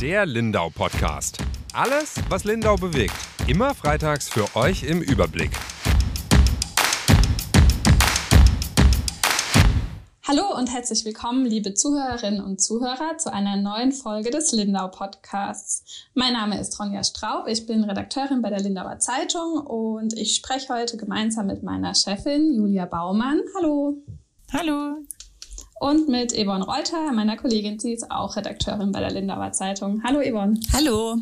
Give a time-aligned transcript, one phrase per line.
[0.00, 1.38] Der Lindau Podcast.
[1.72, 3.14] Alles, was Lindau bewegt.
[3.48, 5.50] Immer freitags für euch im Überblick.
[10.22, 16.06] Hallo und herzlich willkommen, liebe Zuhörerinnen und Zuhörer, zu einer neuen Folge des Lindau Podcasts.
[16.14, 20.72] Mein Name ist Ronja Straub, ich bin Redakteurin bei der Lindauer Zeitung und ich spreche
[20.72, 23.40] heute gemeinsam mit meiner Chefin Julia Baumann.
[23.56, 23.96] Hallo.
[24.52, 24.98] Hallo.
[25.80, 30.02] Und mit Yvonne Reuter, meiner Kollegin, sie ist auch Redakteurin bei der Lindauer Zeitung.
[30.02, 30.58] Hallo Yvonne.
[30.72, 31.18] Hallo.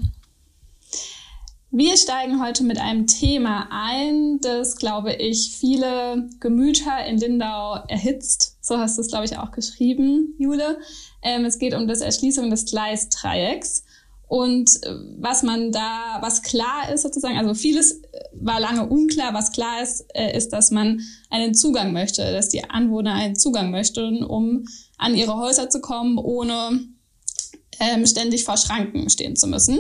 [1.71, 8.57] Wir steigen heute mit einem Thema ein, das, glaube ich, viele Gemüter in Lindau erhitzt.
[8.63, 10.79] So hast du es, glaube ich, auch geschrieben, Jule.
[11.21, 13.85] Ähm, es geht um das Erschließung des Gleisdreiecks.
[14.29, 19.35] Und äh, was man da, was klar ist sozusagen, also vieles war lange unklar.
[19.35, 23.71] Was klar ist, äh, ist, dass man einen Zugang möchte, dass die Anwohner einen Zugang
[23.71, 24.67] möchten, um
[24.99, 26.81] an ihre Häuser zu kommen, ohne
[27.79, 29.79] ähm, ständig vor Schranken stehen zu müssen.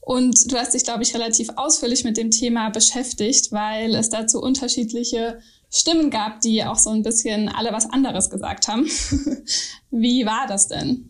[0.00, 4.42] Und du hast dich, glaube ich, relativ ausführlich mit dem Thema beschäftigt, weil es dazu
[4.42, 8.86] unterschiedliche Stimmen gab, die auch so ein bisschen alle was anderes gesagt haben.
[9.90, 11.08] wie war das denn?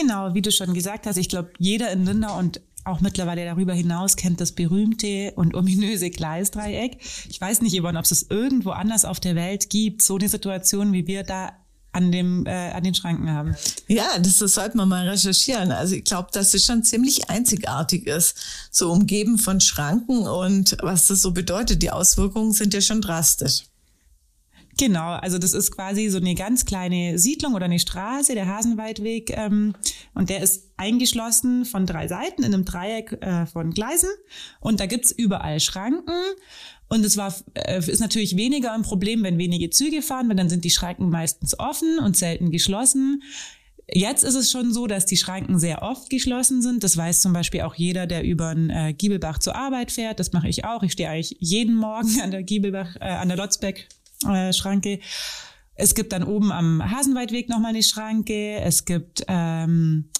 [0.00, 3.74] Genau, wie du schon gesagt hast, ich glaube, jeder in Lindau und auch mittlerweile darüber
[3.74, 6.98] hinaus kennt das berühmte und ominöse Gleisdreieck.
[7.28, 10.92] Ich weiß nicht, Yvonne, ob es irgendwo anders auf der Welt gibt, so eine Situation,
[10.92, 11.52] wie wir da
[11.92, 13.56] an dem äh, an den Schranken haben.
[13.88, 15.72] Ja, das, das sollte man mal recherchieren.
[15.72, 18.36] Also ich glaube, dass es schon ziemlich einzigartig ist,
[18.70, 21.82] so umgeben von Schranken und was das so bedeutet.
[21.82, 23.64] Die Auswirkungen sind ja schon drastisch.
[24.78, 29.36] Genau, also das ist quasi so eine ganz kleine Siedlung oder eine Straße, der Hasenweidweg,
[29.36, 29.74] ähm,
[30.14, 34.08] und der ist eingeschlossen von drei Seiten in einem Dreieck äh, von Gleisen
[34.60, 36.14] und da gibt's überall Schranken
[36.88, 40.48] und es war, äh, ist natürlich weniger ein Problem, wenn wenige Züge fahren, weil dann
[40.48, 43.22] sind die Schranken meistens offen und selten geschlossen.
[43.90, 46.84] Jetzt ist es schon so, dass die Schranken sehr oft geschlossen sind.
[46.84, 50.20] Das weiß zum Beispiel auch jeder, der über den äh, Giebelbach zur Arbeit fährt.
[50.20, 50.82] Das mache ich auch.
[50.82, 53.88] Ich stehe eigentlich jeden Morgen an der Giebelbach, äh, an der Lotzbeck
[54.26, 55.00] äh, Schranke.
[55.74, 58.56] Es gibt dann oben am Hasenweidweg nochmal eine Schranke.
[58.56, 60.10] Es gibt ähm,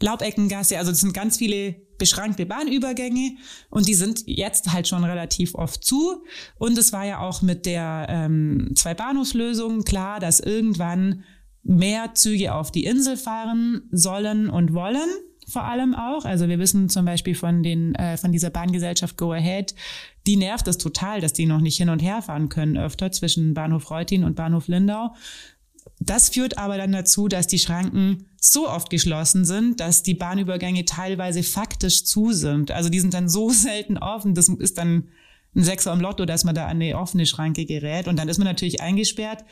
[0.00, 0.78] Laubeckengasse.
[0.78, 3.36] Also es sind ganz viele beschränkte Bahnübergänge
[3.70, 6.24] und die sind jetzt halt schon relativ oft zu.
[6.56, 11.24] Und es war ja auch mit der ähm, Zwei-Bahnhofslösung klar, dass irgendwann
[11.62, 15.08] mehr Züge auf die Insel fahren sollen und wollen
[15.46, 16.24] vor allem auch.
[16.24, 19.74] Also wir wissen zum Beispiel von den äh, von dieser Bahngesellschaft Go Ahead,
[20.26, 23.54] die nervt es total, dass die noch nicht hin und her fahren können öfter zwischen
[23.54, 25.14] Bahnhof Reutin und Bahnhof Lindau.
[26.00, 30.84] Das führt aber dann dazu, dass die Schranken so oft geschlossen sind, dass die Bahnübergänge
[30.84, 32.70] teilweise faktisch zu sind.
[32.70, 35.08] Also die sind dann so selten offen, das ist dann
[35.56, 38.38] ein Sechser im Lotto, dass man da an eine offene Schranke gerät und dann ist
[38.38, 39.44] man natürlich eingesperrt.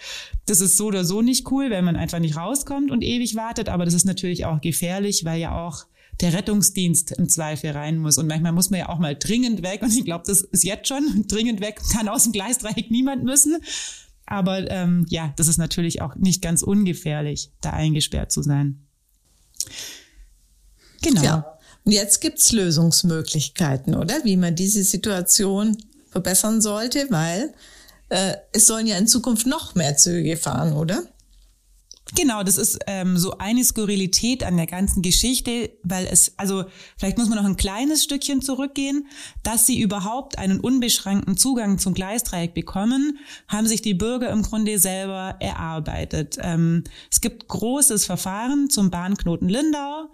[0.47, 3.69] Das ist so oder so nicht cool, wenn man einfach nicht rauskommt und ewig wartet,
[3.69, 5.87] aber das ist natürlich auch gefährlich, weil ja auch
[6.23, 8.17] der Rettungsdienst im Zweifel rein muss.
[8.17, 9.83] Und manchmal muss man ja auch mal dringend weg.
[9.83, 13.59] Und ich glaube, das ist jetzt schon dringend weg, kann aus dem Gleisdreieck niemand müssen.
[14.25, 18.87] Aber ähm, ja, das ist natürlich auch nicht ganz ungefährlich, da eingesperrt zu sein.
[21.03, 21.23] Genau.
[21.23, 21.59] Ja.
[21.85, 24.25] Und jetzt gibt's Lösungsmöglichkeiten, oder?
[24.25, 25.77] Wie man diese Situation
[26.11, 27.53] verbessern sollte, weil
[28.09, 31.03] äh, es sollen ja in Zukunft noch mehr Züge fahren, oder?
[32.15, 36.65] Genau, das ist ähm, so eine Skurrilität an der ganzen Geschichte, weil es, also
[36.99, 39.07] vielleicht muss man noch ein kleines Stückchen zurückgehen,
[39.43, 43.19] dass sie überhaupt einen unbeschränkten Zugang zum Gleisdreieck bekommen,
[43.49, 46.37] haben sich die Bürger im Grunde selber erarbeitet.
[46.43, 50.11] Ähm, es gibt großes Verfahren zum Bahnknoten Lindau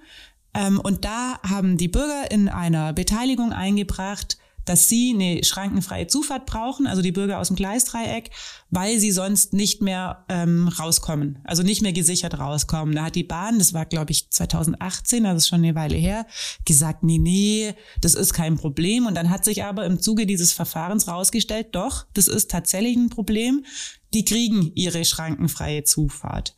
[0.55, 4.39] ähm, und da haben die Bürger in einer Beteiligung eingebracht,
[4.69, 8.31] dass sie eine schrankenfreie Zufahrt brauchen, also die Bürger aus dem Gleisdreieck,
[8.71, 12.95] weil sie sonst nicht mehr ähm, rauskommen, also nicht mehr gesichert rauskommen.
[12.95, 16.27] Da hat die Bahn, das war glaube ich 2018, also schon eine Weile her,
[16.67, 19.07] gesagt, nee, nee, das ist kein Problem.
[19.07, 23.11] Und dann hat sich aber im Zuge dieses Verfahrens rausgestellt, doch, das ist tatsächlich ein
[23.11, 23.65] Problem.
[24.13, 26.55] Die kriegen ihre schrankenfreie Zufahrt.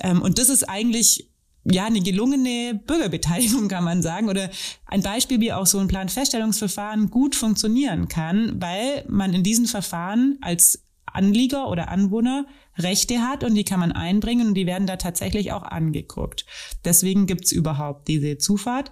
[0.00, 1.30] Ähm, und das ist eigentlich
[1.70, 4.28] ja, eine gelungene Bürgerbeteiligung, kann man sagen.
[4.28, 4.50] Oder
[4.86, 10.38] ein Beispiel, wie auch so ein Planfeststellungsverfahren gut funktionieren kann, weil man in diesen Verfahren
[10.40, 10.85] als
[11.16, 12.46] Anlieger oder Anwohner
[12.78, 16.44] Rechte hat und die kann man einbringen und die werden da tatsächlich auch angeguckt.
[16.84, 18.90] Deswegen gibt's überhaupt diese Zufahrt.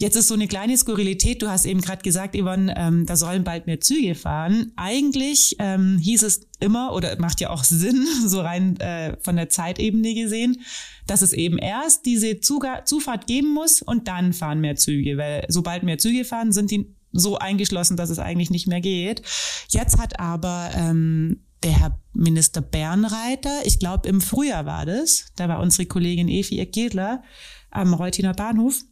[0.00, 1.40] Jetzt ist so eine kleine Skurrilität.
[1.40, 4.72] Du hast eben gerade gesagt, Yvonne, ähm, da sollen bald mehr Züge fahren.
[4.74, 9.48] Eigentlich ähm, hieß es immer, oder macht ja auch Sinn, so rein äh, von der
[9.48, 10.60] Zeitebene gesehen,
[11.06, 15.16] dass es eben erst diese Zuga Zufahrt geben muss und dann fahren mehr Züge.
[15.16, 19.22] Weil sobald mehr Züge fahren, sind die so eingeschlossen, dass es eigentlich nicht mehr geht.
[19.68, 25.48] Jetzt hat aber ähm, der Herr Minister Bernreiter, ich glaube im Frühjahr war das, da
[25.48, 27.22] war unsere Kollegin Evi Eckedler,
[27.70, 28.82] am Reutiner Bahnhof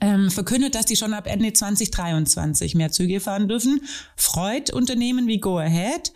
[0.00, 3.80] ähm, verkündet, dass die schon ab Ende 2023 mehr Züge fahren dürfen.
[4.16, 6.12] Freut Unternehmen wie Go Ahead.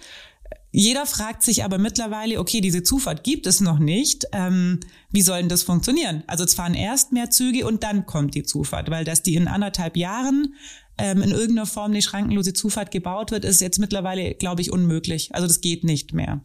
[0.71, 4.27] Jeder fragt sich aber mittlerweile, okay, diese Zufahrt gibt es noch nicht.
[4.33, 4.81] Ähm,
[5.11, 6.23] wie soll denn das funktionieren?
[6.27, 9.49] Also es fahren erst mehr Züge und dann kommt die Zufahrt, weil dass die in
[9.49, 10.55] anderthalb Jahren
[10.99, 15.35] ähm, in irgendeiner Form eine schrankenlose Zufahrt gebaut wird, ist jetzt mittlerweile, glaube ich, unmöglich.
[15.35, 16.41] Also das geht nicht mehr.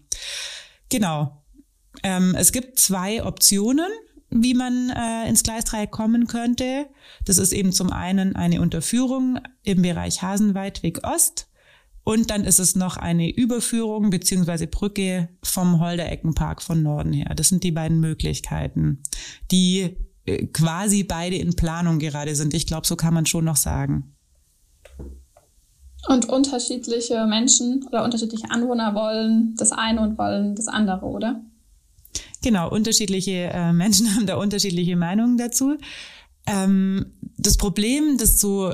[0.89, 1.43] Genau.
[2.03, 3.89] Ähm, es gibt zwei Optionen
[4.31, 6.87] wie man äh, ins Gleisdreieck kommen könnte.
[7.25, 11.49] Das ist eben zum einen eine Unterführung im Bereich Hasenweidweg Ost
[12.03, 17.33] und dann ist es noch eine Überführung beziehungsweise Brücke vom Holdereckenpark von Norden her.
[17.35, 19.03] Das sind die beiden Möglichkeiten,
[19.51, 22.53] die äh, quasi beide in Planung gerade sind.
[22.53, 24.15] Ich glaube, so kann man schon noch sagen.
[26.07, 31.41] Und unterschiedliche Menschen oder unterschiedliche Anwohner wollen das eine und wollen das andere, oder?
[32.41, 35.77] Genau, unterschiedliche äh, Menschen haben da unterschiedliche Meinungen dazu.
[36.47, 38.73] Ähm, das Problem, das so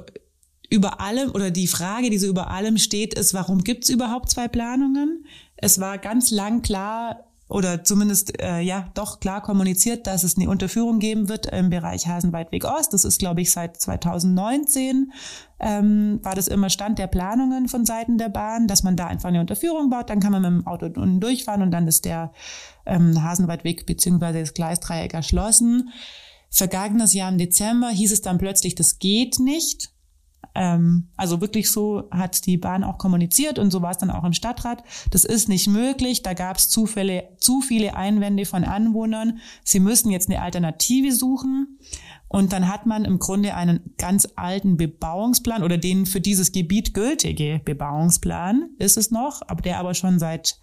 [0.70, 4.30] über allem oder die Frage, die so über allem steht, ist, warum gibt es überhaupt
[4.30, 5.26] zwei Planungen?
[5.56, 10.50] Es war ganz lang klar oder zumindest äh, ja doch klar kommuniziert, dass es eine
[10.50, 12.94] Unterführung geben wird im Bereich Hasenweidweg Ost.
[12.94, 15.14] Das ist, glaube ich, seit 2019
[15.60, 19.30] ähm, war das immer Stand der Planungen von Seiten der Bahn, dass man da einfach
[19.30, 22.34] eine Unterführung baut, dann kann man mit dem Auto unten durchfahren und dann ist der
[22.86, 25.90] ähm, Hasenweidweg beziehungsweise das Gleisdreieck erschlossen.
[26.50, 29.92] Vergangenes Jahr im Dezember hieß es dann plötzlich, das geht nicht.
[30.58, 34.24] Ähm, also wirklich so hat die Bahn auch kommuniziert und so war es dann auch
[34.24, 34.84] im Stadtrat.
[35.12, 36.24] Das ist nicht möglich.
[36.24, 39.38] Da gab es zu viele Einwände von Anwohnern.
[39.64, 41.78] Sie müssen jetzt eine Alternative suchen.
[42.28, 46.94] Und dann hat man im Grunde einen ganz alten Bebauungsplan oder den für dieses Gebiet
[46.94, 50.60] gültige Bebauungsplan ist es noch, aber der aber schon seit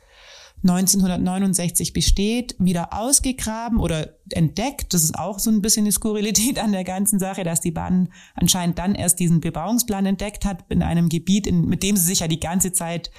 [0.63, 4.95] 1969 besteht, wieder ausgegraben oder entdeckt.
[4.95, 8.09] Das ist auch so ein bisschen die Skurrilität an der ganzen Sache, dass die Bahn
[8.35, 12.21] anscheinend dann erst diesen Bebauungsplan entdeckt hat in einem Gebiet, in, mit dem sie sich
[12.21, 13.11] ja die ganze Zeit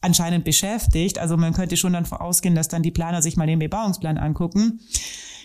[0.00, 1.18] anscheinend beschäftigt.
[1.18, 4.80] Also man könnte schon dann vorausgehen, dass dann die Planer sich mal den Bebauungsplan angucken.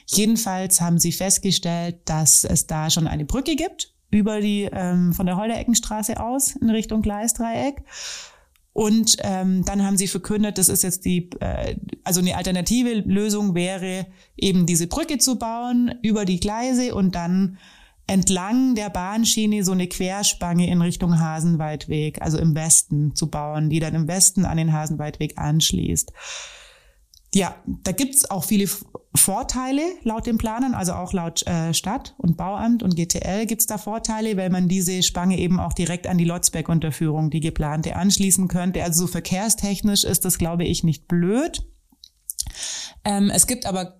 [0.07, 5.25] Jedenfalls haben sie festgestellt, dass es da schon eine Brücke gibt über die ähm, von
[5.25, 7.83] der Holdereckenstraße aus in Richtung Gleisdreieck.
[8.73, 13.53] Und ähm, dann haben sie verkündet, das ist jetzt die, äh, also eine alternative Lösung
[13.53, 17.59] wäre eben diese Brücke zu bauen über die Gleise und dann
[18.07, 23.79] entlang der Bahnschiene so eine Querspange in Richtung Hasenweidweg, also im Westen zu bauen, die
[23.79, 26.11] dann im Westen an den Hasenweidweg anschließt.
[27.33, 28.69] Ja, da gibt's auch viele
[29.15, 33.77] Vorteile laut den Planern, also auch laut äh, Stadt und Bauamt und GTL gibt's da
[33.77, 38.83] Vorteile, weil man diese Spange eben auch direkt an die Lotzbeck-Unterführung, die geplante, anschließen könnte.
[38.83, 41.65] Also so verkehrstechnisch ist das, glaube ich, nicht blöd.
[43.05, 43.97] Ähm, es gibt aber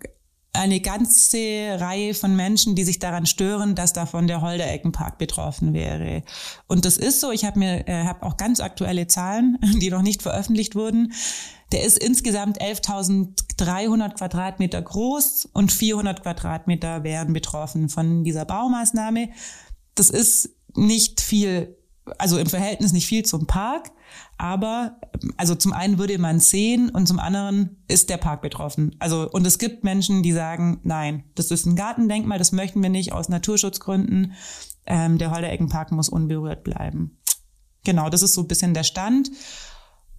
[0.53, 1.37] eine ganze
[1.79, 6.23] Reihe von Menschen, die sich daran stören, dass davon der Holdereckenpark betroffen wäre.
[6.67, 7.31] Und das ist so.
[7.31, 11.11] Ich habe mir äh, hab auch ganz aktuelle Zahlen, die noch nicht veröffentlicht wurden.
[11.71, 19.29] Der ist insgesamt 11.300 Quadratmeter groß und 400 Quadratmeter werden betroffen von dieser Baumaßnahme.
[19.95, 21.75] Das ist nicht viel,
[22.17, 23.91] also im Verhältnis nicht viel zum Park,
[24.37, 24.99] aber
[25.37, 28.95] also zum einen würde man sehen und zum anderen ist der Park betroffen.
[28.99, 32.89] Also und es gibt Menschen, die sagen, nein, das ist ein Gartendenkmal, das möchten wir
[32.89, 34.33] nicht aus Naturschutzgründen.
[34.85, 37.17] Ähm, der Holdereckenpark muss unberührt bleiben.
[37.85, 39.31] Genau, das ist so ein bisschen der Stand.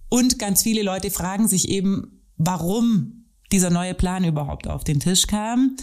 [0.09, 5.27] Und ganz viele Leute fragen sich eben, warum dieser neue Plan überhaupt auf den Tisch
[5.27, 5.75] kam.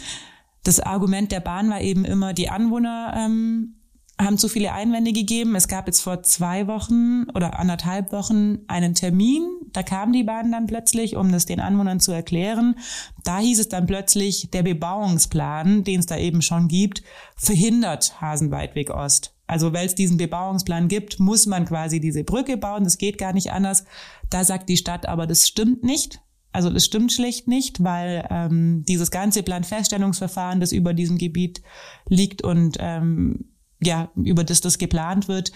[0.65, 3.82] Das Argument der Bahn war eben immer, die Anwohner ähm,
[4.21, 5.54] haben zu viele Einwände gegeben.
[5.57, 9.42] Es gab jetzt vor zwei Wochen oder anderthalb Wochen einen Termin.
[9.73, 12.76] Da kam die Bahn dann plötzlich, um das den Anwohnern zu erklären.
[13.25, 17.02] Da hieß es dann plötzlich, der Bebauungsplan, den es da eben schon gibt,
[17.37, 19.35] verhindert Hasenweidweg Ost.
[19.47, 22.85] Also weil es diesen Bebauungsplan gibt, muss man quasi diese Brücke bauen.
[22.85, 23.85] Das geht gar nicht anders.
[24.31, 26.21] Da sagt die Stadt aber, das stimmt nicht.
[26.52, 31.62] Also das stimmt schlicht nicht, weil ähm, dieses ganze Planfeststellungsverfahren, das über diesem Gebiet
[32.09, 33.51] liegt und ähm,
[33.83, 35.53] ja, über das das geplant wird,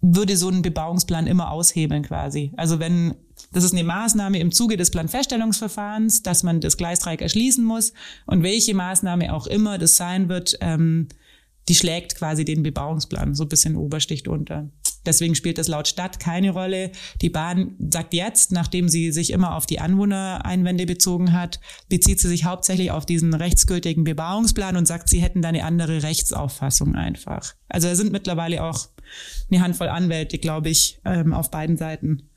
[0.00, 2.52] würde so einen Bebauungsplan immer aushebeln quasi.
[2.56, 3.14] Also wenn,
[3.52, 7.92] das ist eine Maßnahme im Zuge des Planfeststellungsverfahrens, dass man das Gleisdreieck erschließen muss
[8.26, 11.08] und welche Maßnahme auch immer das sein wird, ähm,
[11.68, 14.70] die schlägt quasi den Bebauungsplan so ein bisschen Obersticht unter.
[15.08, 16.92] Deswegen spielt das laut Stadt keine Rolle.
[17.22, 22.28] Die Bahn sagt jetzt, nachdem sie sich immer auf die Anwohnereinwände bezogen hat, bezieht sie
[22.28, 27.54] sich hauptsächlich auf diesen rechtsgültigen Bebauungsplan und sagt, sie hätten da eine andere Rechtsauffassung einfach.
[27.68, 28.88] Also da sind mittlerweile auch
[29.50, 32.28] eine Handvoll Anwälte, glaube ich, ähm, auf beiden Seiten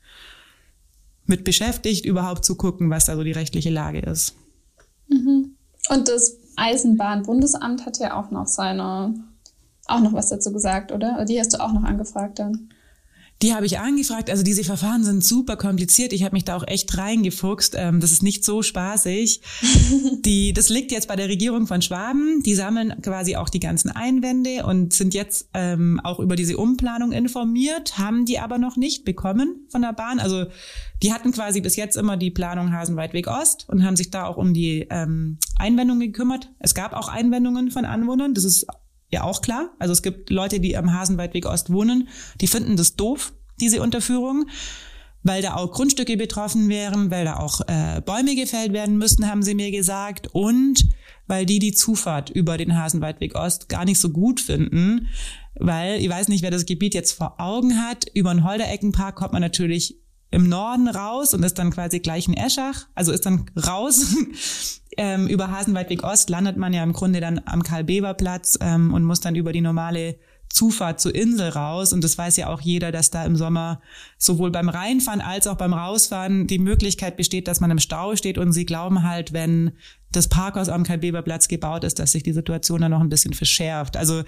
[1.26, 4.34] mit beschäftigt, überhaupt zu gucken, was da so die rechtliche Lage ist.
[5.08, 5.56] Mhm.
[5.90, 9.14] Und das Eisenbahnbundesamt hat ja auch noch seine,
[9.86, 11.24] auch noch was dazu gesagt, oder?
[11.24, 12.68] Die hast du auch noch angefragt dann.
[13.42, 14.30] Die habe ich angefragt.
[14.30, 16.12] Also diese Verfahren sind super kompliziert.
[16.12, 17.74] Ich habe mich da auch echt reingefuchst.
[17.76, 19.40] Ähm, das ist nicht so spaßig.
[20.24, 22.40] Die, das liegt jetzt bei der Regierung von Schwaben.
[22.44, 27.10] Die sammeln quasi auch die ganzen Einwände und sind jetzt ähm, auch über diese Umplanung
[27.10, 30.20] informiert, haben die aber noch nicht bekommen von der Bahn.
[30.20, 30.46] Also
[31.02, 34.36] die hatten quasi bis jetzt immer die Planung Hasenweitweg Ost und haben sich da auch
[34.36, 36.52] um die ähm, Einwendungen gekümmert.
[36.60, 38.34] Es gab auch Einwendungen von Anwohnern.
[38.34, 38.68] Das ist
[39.12, 39.70] ja auch klar.
[39.78, 42.08] Also es gibt Leute, die am Hasenweitweg Ost wohnen,
[42.40, 44.46] die finden das doof, diese Unterführung,
[45.22, 49.42] weil da auch Grundstücke betroffen wären, weil da auch äh, Bäume gefällt werden müssten, haben
[49.42, 50.88] sie mir gesagt, und
[51.28, 55.08] weil die die Zufahrt über den Hasenweitweg Ost gar nicht so gut finden,
[55.54, 58.06] weil ich weiß nicht, wer das Gebiet jetzt vor Augen hat.
[58.14, 60.00] Über den Holdereckenpark kommt man natürlich
[60.32, 64.16] im Norden raus und ist dann quasi gleich in Eschach, also ist dann raus.
[64.96, 69.20] ähm, über Hasenweitweg Ost landet man ja im Grunde dann am Karl-Beber-Platz ähm, und muss
[69.20, 71.92] dann über die normale Zufahrt zur Insel raus.
[71.92, 73.82] Und das weiß ja auch jeder, dass da im Sommer
[74.16, 78.38] sowohl beim Reinfahren als auch beim Rausfahren die Möglichkeit besteht, dass man im Stau steht.
[78.38, 79.72] Und sie glauben halt, wenn
[80.10, 83.98] das Parkhaus am Karl-Beber-Platz gebaut ist, dass sich die Situation dann noch ein bisschen verschärft.
[83.98, 84.22] Also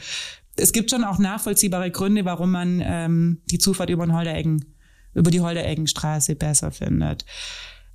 [0.56, 4.73] es gibt schon auch nachvollziehbare Gründe, warum man ähm, die Zufahrt über den Holdereggen
[5.14, 7.25] über die Holdereggenstraße besser findet.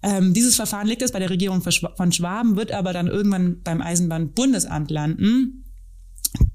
[0.02, 3.82] Ähm, dieses Verfahren liegt jetzt bei der Regierung von Schwaben, wird aber dann irgendwann beim
[3.82, 5.66] Eisenbahnbundesamt landen.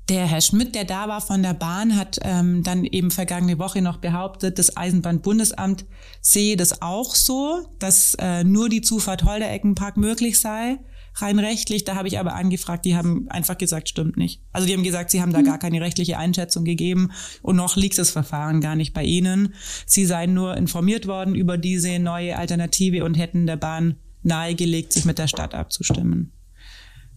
[0.08, 3.82] Der Herr Schmidt, der da war von der Bahn, hat ähm, dann eben vergangene Woche
[3.82, 5.84] noch behauptet, das Eisenbahnbundesamt
[6.20, 10.78] sehe das auch so, dass äh, nur die Zufahrt Holdereckenpark möglich sei
[11.16, 11.84] rein rechtlich.
[11.84, 14.40] Da habe ich aber angefragt, die haben einfach gesagt, stimmt nicht.
[14.52, 15.44] Also die haben gesagt, sie haben da mhm.
[15.44, 19.54] gar keine rechtliche Einschätzung gegeben und noch liegt das Verfahren gar nicht bei ihnen.
[19.86, 25.04] Sie seien nur informiert worden über diese neue Alternative und hätten der Bahn nahegelegt, sich
[25.04, 26.32] mit der Stadt abzustimmen.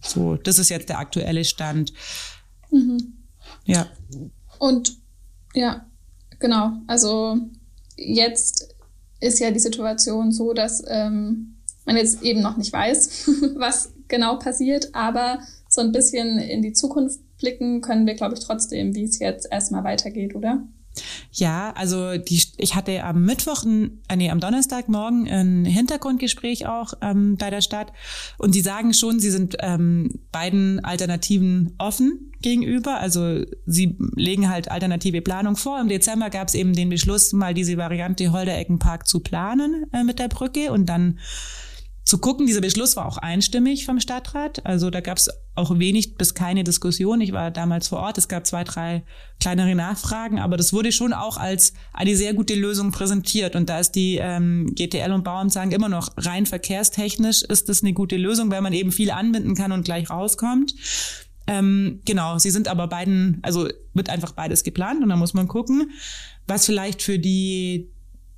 [0.00, 1.92] So, das ist jetzt der aktuelle Stand.
[2.70, 3.14] Mhm.
[3.64, 3.86] Ja.
[4.58, 4.96] Und
[5.54, 5.86] ja,
[6.38, 6.72] genau.
[6.86, 7.38] Also
[7.96, 8.74] jetzt
[9.20, 11.57] ist ja die Situation so, dass ähm,
[11.88, 16.72] man jetzt eben noch nicht weiß, was genau passiert, aber so ein bisschen in die
[16.72, 20.62] Zukunft blicken können wir, glaube ich, trotzdem, wie es jetzt erstmal weitergeht, oder?
[21.32, 27.36] Ja, also die, ich hatte am Mittwoch, äh, nee, am Donnerstagmorgen ein Hintergrundgespräch auch ähm,
[27.36, 27.92] bei der Stadt
[28.38, 32.98] und sie sagen schon, sie sind ähm, beiden Alternativen offen gegenüber.
[32.98, 35.80] Also sie legen halt alternative Planung vor.
[35.80, 40.18] Im Dezember gab es eben den Beschluss, mal diese Variante Holdereckenpark zu planen äh, mit
[40.18, 41.18] der Brücke und dann
[42.08, 42.46] zu gucken.
[42.46, 44.64] Dieser Beschluss war auch einstimmig vom Stadtrat.
[44.64, 47.20] Also da gab es auch wenig bis keine Diskussion.
[47.20, 48.16] Ich war damals vor Ort.
[48.16, 49.04] Es gab zwei, drei
[49.40, 53.54] kleinere Nachfragen, aber das wurde schon auch als eine sehr gute Lösung präsentiert.
[53.54, 57.82] Und da ist die ähm, GTL und Bauern sagen immer noch rein verkehrstechnisch ist das
[57.82, 60.74] eine gute Lösung, weil man eben viel anbinden kann und gleich rauskommt.
[61.46, 65.46] Ähm, genau, sie sind aber beiden, also wird einfach beides geplant und da muss man
[65.46, 65.90] gucken,
[66.46, 67.90] was vielleicht für die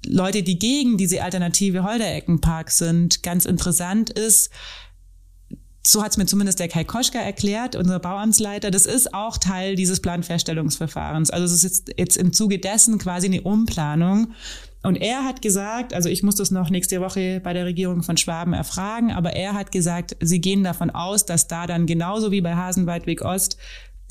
[0.07, 4.51] Leute, die gegen diese alternative Holdereckenpark sind, ganz interessant ist,
[5.87, 9.77] so hat es mir zumindest der Kai Koschka erklärt, unser Bauamtsleiter, das ist auch Teil
[9.77, 11.31] dieses Planfeststellungsverfahrens.
[11.31, 14.33] Also es ist jetzt, jetzt im Zuge dessen quasi eine Umplanung.
[14.83, 18.17] Und er hat gesagt, also ich muss das noch nächste Woche bei der Regierung von
[18.17, 22.41] Schwaben erfragen, aber er hat gesagt, sie gehen davon aus, dass da dann genauso wie
[22.41, 23.59] bei Hasenweitweg Ost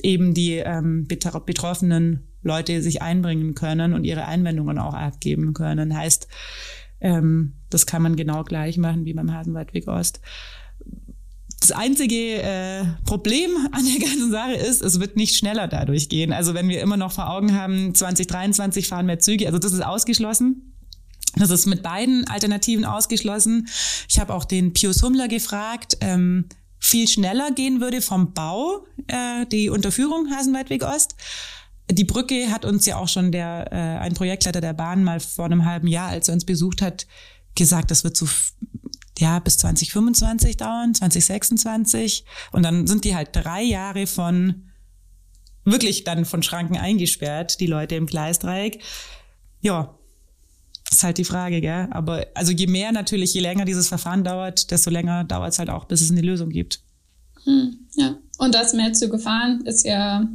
[0.01, 5.96] eben die ähm, Betroffenen Leute sich einbringen können und ihre Einwendungen auch abgeben können.
[5.96, 6.27] Heißt,
[7.01, 10.22] ähm, das kann man genau gleich machen wie beim Hasenwaldweg Ost.
[11.60, 16.31] Das einzige äh, Problem an der ganzen Sache ist, es wird nicht schneller dadurch gehen.
[16.31, 19.84] Also wenn wir immer noch vor Augen haben, 2023 fahren mehr Züge, also das ist
[19.84, 20.75] ausgeschlossen.
[21.36, 23.67] Das ist mit beiden Alternativen ausgeschlossen.
[24.10, 26.46] Ich habe auch den Pius Hummler gefragt, ähm,
[26.79, 31.15] viel schneller gehen würde vom Bau äh, die Unterführung Hasenweitweg Ost.
[31.91, 35.46] Die Brücke hat uns ja auch schon der äh, ein Projektleiter der Bahn mal vor
[35.46, 37.08] einem halben Jahr, als er uns besucht hat,
[37.55, 38.27] gesagt, das wird so
[39.17, 44.69] ja bis 2025 dauern, 2026 und dann sind die halt drei Jahre von
[45.65, 48.81] wirklich dann von Schranken eingesperrt, die Leute im Gleisdreieck.
[49.62, 49.96] Ja,
[50.91, 51.88] ist halt die Frage, gell?
[51.91, 55.69] Aber also je mehr natürlich, je länger dieses Verfahren dauert, desto länger dauert es halt
[55.69, 56.81] auch, bis es eine Lösung gibt.
[57.43, 58.17] Hm, ja.
[58.38, 60.27] Und das mehr zu gefahren ist ja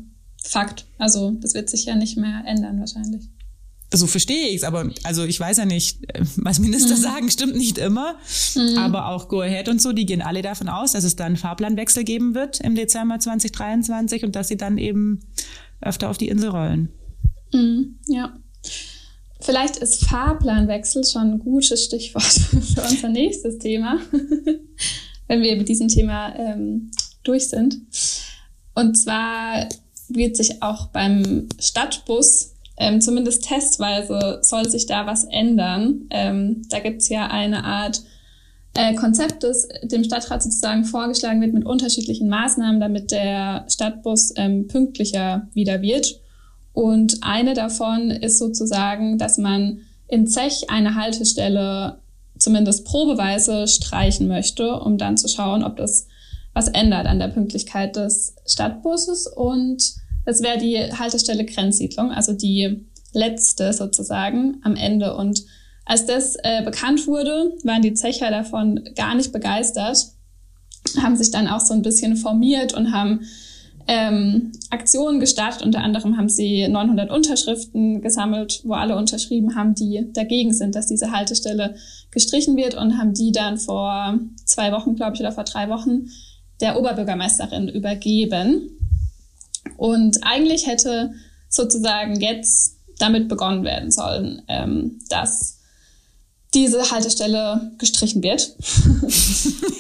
[0.45, 0.87] Fakt.
[0.99, 3.29] Also das wird sich ja nicht mehr ändern wahrscheinlich.
[3.93, 6.01] So verstehe ich es, aber also ich weiß ja nicht,
[6.37, 7.01] was Minister mhm.
[7.01, 8.17] sagen, stimmt nicht immer.
[8.55, 8.77] Mhm.
[8.79, 12.05] Aber auch Go Ahead und so, die gehen alle davon aus, dass es dann Fahrplanwechsel
[12.05, 15.21] geben wird im Dezember 2023 und dass sie dann eben
[15.81, 16.89] öfter auf die Insel rollen.
[17.53, 18.37] Mhm, ja.
[19.41, 22.25] Vielleicht ist Fahrplanwechsel schon ein gutes Stichwort
[22.75, 24.01] für unser nächstes Thema,
[25.29, 26.91] wenn wir mit diesem Thema ähm,
[27.23, 27.81] durch sind.
[28.75, 29.69] Und zwar
[30.15, 36.07] wird sich auch beim Stadtbus, ähm, zumindest testweise, soll sich da was ändern.
[36.11, 38.03] Ähm, da gibt's ja eine Art
[38.75, 44.67] äh, Konzept, das dem Stadtrat sozusagen vorgeschlagen wird mit unterschiedlichen Maßnahmen, damit der Stadtbus ähm,
[44.67, 46.21] pünktlicher wieder wird.
[46.73, 52.01] Und eine davon ist sozusagen, dass man in Zech eine Haltestelle
[52.37, 56.09] zumindest probeweise streichen möchte, um dann zu schauen, ob das
[56.53, 59.27] was ändert an der Pünktlichkeit des Stadtbusses.
[59.27, 65.17] Und das wäre die Haltestelle Grenzsiedlung, also die letzte sozusagen am Ende.
[65.17, 65.45] Und
[65.85, 69.99] als das äh, bekannt wurde, waren die Zecher davon gar nicht begeistert,
[71.01, 73.21] haben sich dann auch so ein bisschen formiert und haben
[73.87, 75.63] ähm, Aktionen gestartet.
[75.63, 80.87] Unter anderem haben sie 900 Unterschriften gesammelt, wo alle unterschrieben haben, die dagegen sind, dass
[80.87, 81.75] diese Haltestelle
[82.11, 86.09] gestrichen wird und haben die dann vor zwei Wochen, glaube ich, oder vor drei Wochen
[86.61, 88.74] der Oberbürgermeisterin übergeben.
[89.77, 91.13] Und eigentlich hätte
[91.49, 95.59] sozusagen jetzt damit begonnen werden sollen, ähm, dass
[96.55, 98.57] diese Haltestelle gestrichen wird.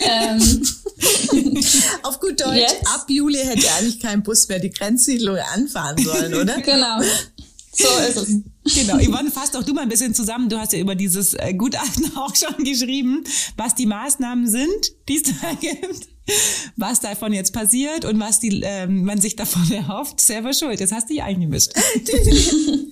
[0.01, 0.67] ähm,
[2.03, 2.87] Auf gut Deutsch, jetzt?
[2.87, 6.61] ab Juli hätte eigentlich kein Bus mehr die Grenzsiedlung anfahren sollen, oder?
[6.61, 7.01] genau.
[7.77, 8.75] So ist es.
[8.75, 10.49] Genau, Yvonne, fass doch du mal ein bisschen zusammen.
[10.49, 13.25] Du hast ja über dieses äh, Gutachten auch schon geschrieben,
[13.57, 16.09] was die Maßnahmen sind, die es da gibt,
[16.77, 20.21] was davon jetzt passiert und was die, ähm, man sich davon erhofft.
[20.21, 20.81] Selber schuld.
[20.81, 21.73] Jetzt hast du dich eingemischt.
[22.07, 22.91] Die,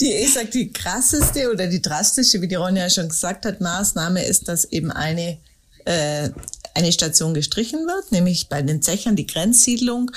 [0.00, 4.24] die, ich sag, die krasseste oder die drastische, wie die Ronja schon gesagt hat, Maßnahme
[4.24, 5.38] ist, dass eben eine
[5.84, 6.30] äh,
[6.74, 10.10] eine Station gestrichen wird, nämlich bei den Zechern die Grenzsiedlung.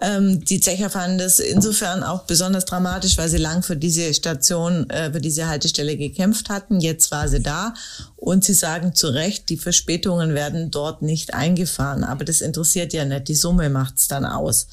[0.00, 4.88] Ähm, die Zecher fanden das insofern auch besonders dramatisch, weil sie lang für diese Station,
[4.88, 6.80] äh, für diese Haltestelle gekämpft hatten.
[6.80, 7.74] Jetzt war sie da
[8.16, 12.04] und sie sagen zu Recht, die Verspätungen werden dort nicht eingefahren.
[12.04, 14.68] Aber das interessiert ja nicht, die Summe macht's dann aus.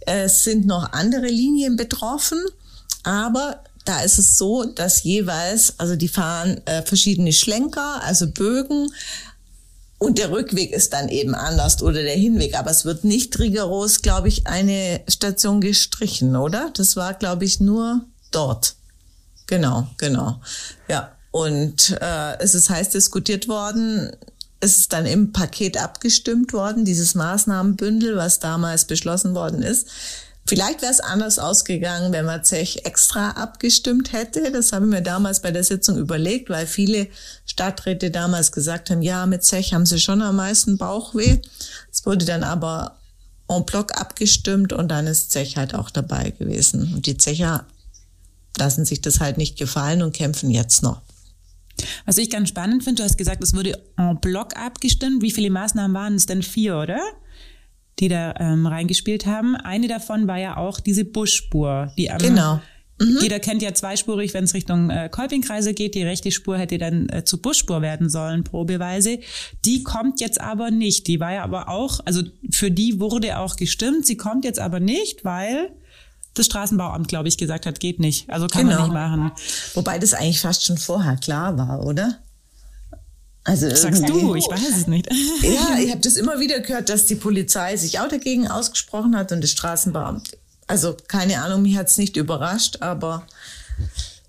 [0.00, 2.38] Es sind noch andere Linien betroffen,
[3.04, 8.90] aber da ist es so, dass jeweils, also die fahren äh, verschiedene Schlenker, also Bögen,
[10.04, 12.58] und der Rückweg ist dann eben anders oder der Hinweg.
[12.58, 16.70] Aber es wird nicht rigoros, glaube ich, eine Station gestrichen, oder?
[16.74, 18.74] Das war, glaube ich, nur dort.
[19.46, 20.40] Genau, genau.
[20.88, 21.12] Ja.
[21.30, 24.12] Und äh, es ist heiß diskutiert worden.
[24.60, 29.88] Es ist dann im Paket abgestimmt worden, dieses Maßnahmenbündel, was damals beschlossen worden ist.
[30.46, 34.52] Vielleicht wäre es anders ausgegangen, wenn man Zech extra abgestimmt hätte.
[34.52, 37.08] Das habe ich mir damals bei der Sitzung überlegt, weil viele
[37.46, 41.38] Stadträte damals gesagt haben, ja, mit Zech haben sie schon am meisten Bauchweh.
[41.90, 42.98] Es wurde dann aber
[43.48, 46.92] en bloc abgestimmt und dann ist Zech halt auch dabei gewesen.
[46.94, 47.66] Und die Zecher
[48.58, 51.00] lassen sich das halt nicht gefallen und kämpfen jetzt noch.
[52.04, 55.22] Was ich ganz spannend finde, du hast gesagt, es wurde en bloc abgestimmt.
[55.22, 56.42] Wie viele Maßnahmen waren es denn?
[56.42, 57.00] Vier, oder?
[57.98, 59.56] Die da ähm, reingespielt haben.
[59.56, 62.60] Eine davon war ja auch diese Busspur, die am genau.
[63.00, 63.18] Mhm.
[63.20, 65.94] Jeder kennt ja zweispurig, wenn es Richtung äh, Kolpingkreise geht.
[65.94, 69.18] Die rechte Spur hätte dann äh, zu Busspur werden sollen, probeweise.
[69.64, 71.08] Die kommt jetzt aber nicht.
[71.08, 74.06] Die war ja aber auch, also für die wurde auch gestimmt.
[74.06, 75.70] Sie kommt jetzt aber nicht, weil
[76.34, 78.30] das Straßenbauamt, glaube ich, gesagt hat, geht nicht.
[78.30, 78.88] Also kann genau.
[78.88, 79.32] man nicht machen.
[79.74, 82.18] Wobei das eigentlich fast schon vorher klar war, oder?
[83.44, 85.08] Also Sagst du, ich weiß es nicht.
[85.42, 89.32] Ja, ich habe das immer wieder gehört, dass die Polizei sich auch dagegen ausgesprochen hat
[89.32, 90.38] und das Straßenbeamte.
[90.66, 93.26] Also keine Ahnung, mich hat es nicht überrascht, aber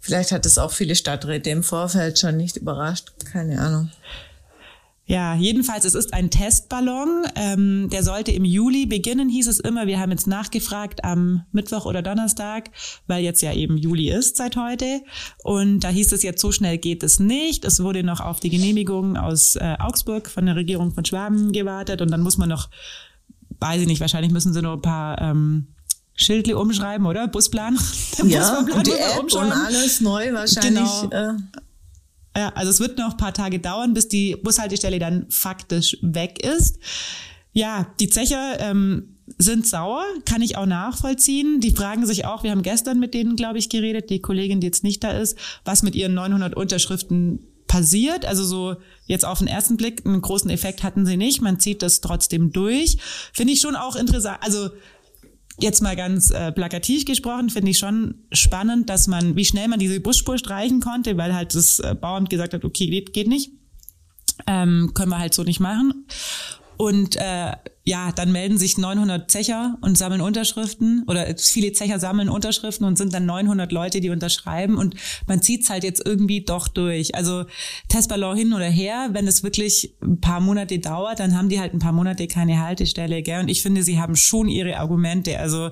[0.01, 3.13] vielleicht hat es auch viele Stadträte im Vorfeld schon nicht überrascht.
[3.31, 3.89] Keine Ahnung.
[5.07, 7.25] Ja, jedenfalls, es ist ein Testballon.
[7.35, 9.85] Ähm, der sollte im Juli beginnen, hieß es immer.
[9.85, 12.71] Wir haben jetzt nachgefragt am Mittwoch oder Donnerstag,
[13.05, 15.01] weil jetzt ja eben Juli ist seit heute.
[15.43, 17.65] Und da hieß es jetzt, so schnell geht es nicht.
[17.65, 22.01] Es wurde noch auf die Genehmigung aus äh, Augsburg von der Regierung von Schwaben gewartet.
[22.01, 22.71] Und dann muss man noch,
[23.59, 25.67] weiß ich nicht, wahrscheinlich müssen sie nur ein paar ähm,
[26.15, 27.27] Schildle umschreiben, oder?
[27.27, 27.77] Busplan.
[28.23, 30.83] ja, Busplan und die App und alles neu wahrscheinlich.
[31.03, 31.09] Genau.
[31.11, 31.33] Äh
[32.35, 36.43] ja, also es wird noch ein paar Tage dauern, bis die Bushaltestelle dann faktisch weg
[36.45, 36.79] ist.
[37.53, 41.61] Ja, die Zecher ähm, sind sauer, kann ich auch nachvollziehen.
[41.61, 44.67] Die fragen sich auch, wir haben gestern mit denen, glaube ich, geredet, die Kollegin, die
[44.67, 48.25] jetzt nicht da ist, was mit ihren 900 Unterschriften passiert.
[48.25, 51.41] Also so jetzt auf den ersten Blick einen großen Effekt hatten sie nicht.
[51.41, 52.97] Man zieht das trotzdem durch.
[53.33, 54.37] Finde ich schon auch interessant.
[54.41, 54.69] Also
[55.59, 59.79] jetzt mal ganz äh, plakativ gesprochen, finde ich schon spannend, dass man, wie schnell man
[59.79, 63.51] diese Busspur streichen konnte, weil halt das äh, Bauamt gesagt hat, okay, geht, geht nicht.
[64.47, 66.07] Ähm, können wir halt so nicht machen.
[66.77, 67.53] Und äh,
[67.87, 72.97] ja, dann melden sich 900 Zecher und sammeln Unterschriften oder viele Zecher sammeln Unterschriften und
[72.97, 74.95] sind dann 900 Leute, die unterschreiben und
[75.27, 77.13] man zieht's halt jetzt irgendwie doch durch.
[77.13, 77.45] Also
[77.87, 81.73] Testballon hin oder her, wenn es wirklich ein paar Monate dauert, dann haben die halt
[81.75, 83.21] ein paar Monate keine Haltestelle.
[83.21, 83.41] Gell?
[83.41, 85.39] Und ich finde, sie haben schon ihre Argumente.
[85.39, 85.69] Also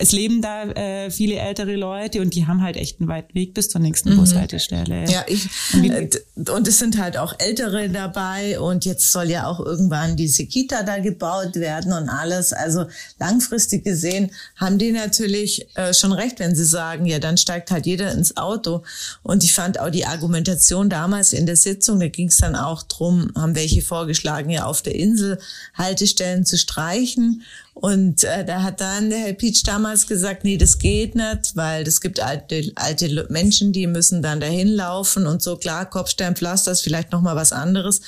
[0.00, 3.52] es leben da äh, viele ältere Leute und die haben halt echt einen weiten Weg
[3.52, 4.16] bis zur nächsten mhm.
[4.16, 5.04] Bushaltestelle.
[5.10, 6.08] Ja, ich, äh,
[6.50, 10.82] und es sind halt auch Ältere dabei und jetzt soll ja auch irgendwann diese Kita
[10.84, 12.54] da gebaut werden und alles.
[12.54, 12.86] Also
[13.18, 17.84] langfristig gesehen haben die natürlich äh, schon recht, wenn sie sagen, ja, dann steigt halt
[17.84, 18.82] jeder ins Auto.
[19.22, 22.82] Und ich fand auch die Argumentation damals in der Sitzung, da ging es dann auch
[22.84, 25.38] drum, haben welche vorgeschlagen, ja auf der Insel
[25.74, 27.42] Haltestellen zu streichen.
[27.74, 31.86] Und äh, da hat dann der Herr Pietsch damals gesagt, nee, das geht nicht, weil
[31.86, 35.56] es gibt alte, alte Menschen, die müssen dann dahin laufen und so.
[35.56, 38.00] Klar, Kopfsteinpflaster ist vielleicht nochmal was anderes.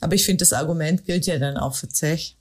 [0.00, 2.36] Aber ich finde, das Argument gilt ja dann auch für Zech.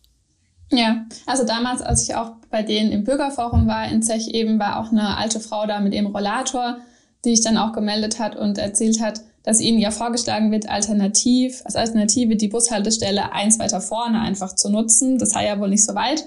[0.71, 4.79] Ja, also damals, als ich auch bei denen im Bürgerforum war in Zech eben, war
[4.79, 6.77] auch eine alte Frau da mit ihrem Rollator,
[7.23, 11.61] die sich dann auch gemeldet hat und erzählt hat, dass ihnen ja vorgeschlagen wird, alternativ,
[11.65, 15.19] als Alternative die Bushaltestelle eins weiter vorne einfach zu nutzen.
[15.19, 16.23] Das sei ja wohl nicht so weit.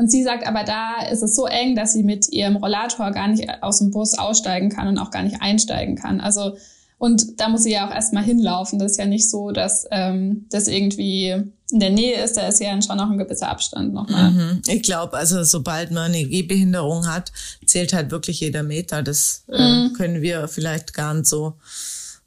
[0.00, 3.28] Und sie sagt aber, da ist es so eng, dass sie mit ihrem Rollator gar
[3.28, 6.22] nicht aus dem Bus aussteigen kann und auch gar nicht einsteigen kann.
[6.22, 6.56] Also,
[6.96, 8.78] und da muss sie ja auch erstmal hinlaufen.
[8.78, 11.28] Das ist ja nicht so, dass ähm, das irgendwie
[11.70, 12.38] in der Nähe ist.
[12.38, 14.30] Da ist ja schon noch ein gewisser Abstand nochmal.
[14.30, 14.62] Mhm.
[14.68, 17.30] Ich glaube, also sobald man eine Gehbehinderung hat,
[17.66, 19.02] zählt halt wirklich jeder Meter.
[19.02, 19.92] Das äh, mhm.
[19.92, 21.58] können wir vielleicht gar nicht so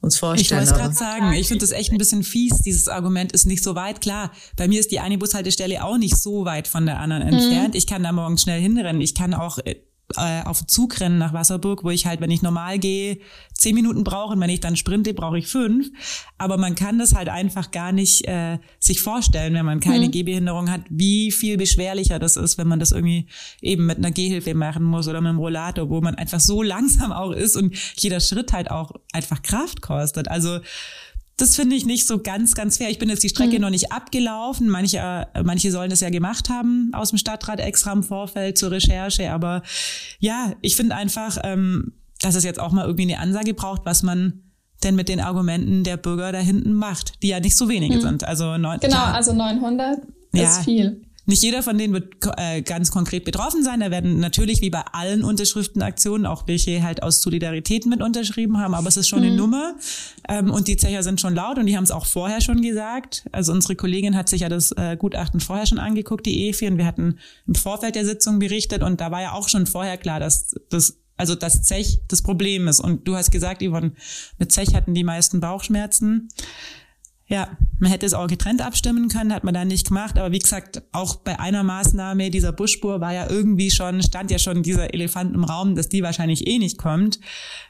[0.04, 0.63] uns vorstellen.
[0.63, 2.58] Ich wollte gerade sagen, ich finde das echt ein bisschen fies.
[2.58, 4.02] Dieses Argument ist nicht so weit.
[4.02, 7.34] Klar, bei mir ist die eine Bushaltestelle auch nicht so weit von der anderen mhm.
[7.34, 7.76] entfernt.
[7.76, 9.02] Ich kann da morgens schnell hinrennen.
[9.02, 9.60] Ich kann auch
[10.18, 13.20] äh, auf Zug rennen nach Wasserburg, wo ich halt, wenn ich normal gehe,
[13.54, 15.89] zehn Minuten brauche und wenn ich dann sprinte, brauche ich fünf.
[16.38, 20.12] Aber man kann das halt einfach gar nicht äh, sich vorstellen, wenn man keine mhm.
[20.12, 23.28] Gehbehinderung hat, wie viel beschwerlicher das ist, wenn man das irgendwie
[23.62, 27.12] eben mit einer Gehhilfe machen muss oder mit einem Rollator, wo man einfach so langsam
[27.12, 30.28] auch ist und jeder Schritt halt auch einfach Kraft kostet.
[30.28, 30.60] Also
[31.38, 32.89] das finde ich nicht so ganz, ganz fair.
[32.89, 33.62] Ich bin jetzt die Strecke mhm.
[33.62, 34.69] noch nicht abgelaufen.
[34.69, 39.32] Manche, manche sollen das ja gemacht haben aus dem Stadtrat extra im Vorfeld zur Recherche.
[39.32, 39.63] Aber
[40.19, 44.04] ja, ich finde einfach, ähm, dass es jetzt auch mal irgendwie eine Ansage braucht, was
[44.04, 44.43] man
[44.84, 48.02] denn mit den Argumenten der Bürger da hinten macht, die ja nicht so wenige mhm.
[48.02, 48.24] sind.
[48.24, 50.00] Also neun, genau, klar, also 900
[50.34, 51.02] ja, ist viel.
[51.26, 53.80] Nicht jeder von denen wird äh, ganz konkret betroffen sein.
[53.80, 58.74] Da werden natürlich wie bei allen Unterschriftenaktionen auch welche halt aus Solidarität mit unterschrieben haben,
[58.74, 59.26] aber es ist schon mhm.
[59.28, 59.76] eine Nummer.
[60.28, 63.26] Ähm, und die Zecher sind schon laut und die haben es auch vorher schon gesagt.
[63.32, 66.78] Also unsere Kollegin hat sich ja das äh, Gutachten vorher schon angeguckt, die EFI, und
[66.78, 70.20] wir hatten im Vorfeld der Sitzung berichtet und da war ja auch schon vorher klar,
[70.20, 72.80] dass das also das Zech das Problem ist.
[72.80, 73.94] Und du hast gesagt, Yvonne,
[74.40, 76.30] mit Zech hatten die meisten Bauchschmerzen.
[77.28, 80.18] Ja, man hätte es auch getrennt abstimmen können, hat man da nicht gemacht.
[80.18, 84.40] Aber wie gesagt, auch bei einer Maßnahme dieser Busspur war ja irgendwie schon, stand ja
[84.40, 87.20] schon dieser Elefant im Raum, dass die wahrscheinlich eh nicht kommt.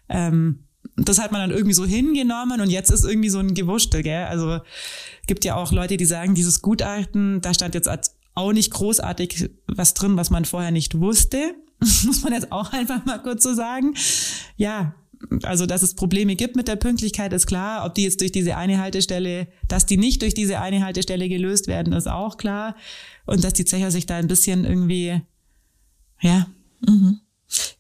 [0.10, 4.04] Ähm, das hat man dann irgendwie so hingenommen und jetzt ist irgendwie so ein Gewuschtel,
[4.04, 4.26] gell?
[4.26, 4.60] Also
[5.28, 7.90] gibt ja auch Leute, die sagen, dieses Gutachten, da stand jetzt
[8.36, 11.56] auch nicht großartig was drin, was man vorher nicht wusste.
[11.80, 13.96] Muss man jetzt auch einfach mal kurz so sagen.
[14.58, 14.96] Ja,
[15.44, 17.86] also dass es Probleme gibt mit der Pünktlichkeit, ist klar.
[17.86, 21.68] Ob die jetzt durch diese eine Haltestelle, dass die nicht durch diese eine Haltestelle gelöst
[21.68, 22.76] werden, ist auch klar.
[23.26, 25.22] Und dass die Zecher sich da ein bisschen irgendwie,
[26.22, 26.48] ja.
[26.88, 27.20] Mhm.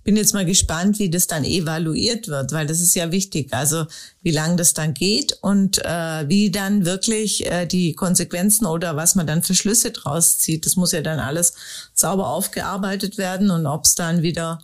[0.04, 3.54] Bin jetzt mal gespannt, wie das dann evaluiert wird, weil das ist ja wichtig.
[3.54, 3.86] Also
[4.22, 9.16] wie lange das dann geht und äh, wie dann wirklich äh, die Konsequenzen oder was
[9.16, 10.66] man dann für Schlüsse draus zieht.
[10.66, 11.54] Das muss ja dann alles
[11.94, 14.60] sauber aufgearbeitet werden und ob es dann wieder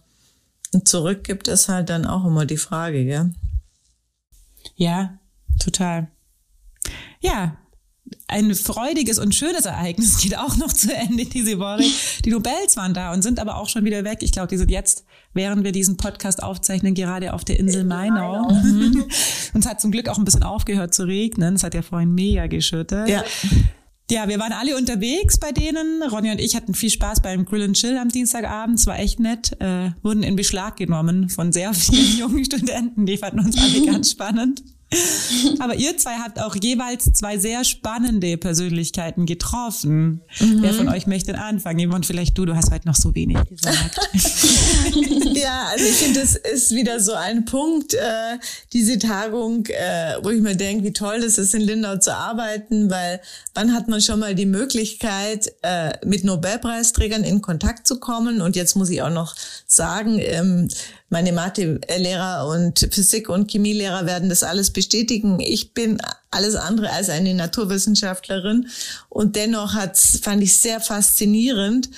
[0.73, 3.31] und zurück gibt es halt dann auch immer die Frage, gell?
[4.75, 5.17] Ja,
[5.59, 6.09] total.
[7.21, 7.57] Ja,
[8.27, 11.83] ein freudiges und schönes Ereignis geht auch noch zu Ende diese Woche.
[12.25, 14.19] Die Nobels waren da und sind aber auch schon wieder weg.
[14.21, 18.49] Ich glaube, die sind jetzt, während wir diesen Podcast aufzeichnen, gerade auf der Insel Mainau.
[18.49, 19.05] Mhm.
[19.53, 21.55] Und es hat zum Glück auch ein bisschen aufgehört zu regnen.
[21.55, 23.09] Es hat ja vorhin mega geschüttet.
[23.09, 23.23] Ja.
[24.11, 26.01] Ja, wir waren alle unterwegs bei denen.
[26.01, 28.79] Ronny und ich hatten viel Spaß beim Grill and Chill am Dienstagabend.
[28.79, 29.55] Es war echt nett.
[29.59, 33.05] Äh, wurden in Beschlag genommen von sehr vielen jungen Studenten.
[33.05, 34.63] Die fanden uns alle ganz spannend.
[35.59, 40.21] Aber ihr zwei habt auch jeweils zwei sehr spannende Persönlichkeiten getroffen.
[40.39, 40.61] Mhm.
[40.61, 41.89] Wer von euch möchte anfangen?
[41.89, 43.99] Yvonne, vielleicht du, du hast heute noch so wenig gesagt.
[45.33, 48.37] ja, also ich finde, das ist wieder so ein Punkt, äh,
[48.73, 52.89] diese Tagung, äh, wo ich mir denke, wie toll es ist, in Lindau zu arbeiten,
[52.89, 53.21] weil
[53.53, 58.41] wann hat man schon mal die Möglichkeit, äh, mit Nobelpreisträgern in Kontakt zu kommen?
[58.41, 59.35] Und jetzt muss ich auch noch
[59.67, 60.67] sagen, ähm,
[61.09, 65.39] meine Mathe-Lehrer und Physik- und Chemielehrer werden das alles bestätigen.
[65.39, 65.99] Ich bin
[66.31, 68.67] alles andere als eine Naturwissenschaftlerin.
[69.09, 71.89] Und dennoch hat, fand ich sehr faszinierend,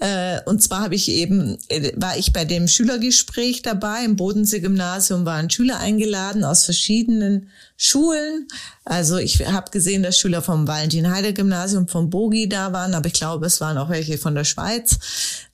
[0.00, 4.04] äh, und zwar habe ich eben, äh, war ich bei dem Schülergespräch dabei.
[4.04, 7.48] Im Bodensee-Gymnasium waren Schüler eingeladen aus verschiedenen
[7.80, 8.48] Schulen.
[8.84, 13.46] Also ich habe gesehen, dass Schüler vom Valentin-Heide-Gymnasium, vom Bogi da waren, aber ich glaube,
[13.46, 14.98] es waren auch welche von der Schweiz.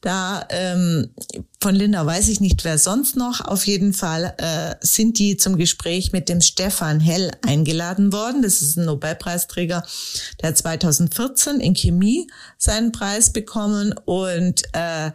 [0.00, 1.10] Da ähm,
[1.60, 3.42] von Linda weiß ich nicht, wer sonst noch.
[3.42, 8.40] Auf jeden Fall äh, sind die zum Gespräch mit dem Stefan Hell eingeladen worden.
[8.40, 9.84] Das ist ein Nobelpreisträger,
[10.40, 15.10] der hat 2014 in Chemie seinen Preis bekommen und äh,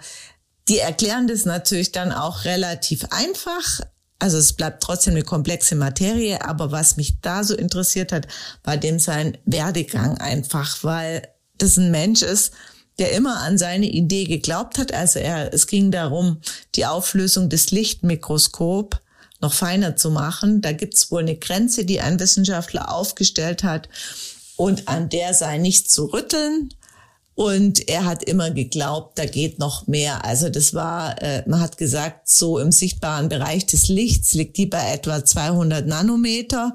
[0.67, 3.81] die erklären das natürlich dann auch relativ einfach.
[4.19, 8.27] Also es bleibt trotzdem eine komplexe Materie, aber was mich da so interessiert hat,
[8.63, 11.27] war dem sein Werdegang einfach, weil
[11.57, 12.51] das ein Mensch ist,
[12.99, 14.93] der immer an seine Idee geglaubt hat.
[14.93, 16.41] Also er, es ging darum,
[16.75, 19.01] die Auflösung des Lichtmikroskop
[19.39, 20.61] noch feiner zu machen.
[20.61, 23.87] Da gibt's wohl eine Grenze, die ein Wissenschaftler aufgestellt hat
[24.57, 26.73] und an der sei nicht zu rütteln.
[27.39, 30.25] Und er hat immer geglaubt, da geht noch mehr.
[30.25, 34.65] Also das war, äh, man hat gesagt, so im sichtbaren Bereich des Lichts liegt die
[34.65, 36.73] bei etwa 200 Nanometer.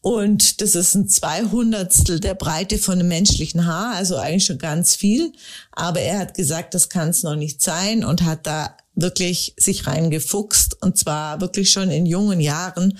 [0.00, 4.94] Und das ist ein Zweihundertstel der Breite von einem menschlichen Haar, also eigentlich schon ganz
[4.94, 5.32] viel.
[5.72, 9.88] Aber er hat gesagt, das kann es noch nicht sein und hat da wirklich sich
[9.88, 10.80] reingefuchst.
[10.82, 12.96] Und zwar wirklich schon in jungen Jahren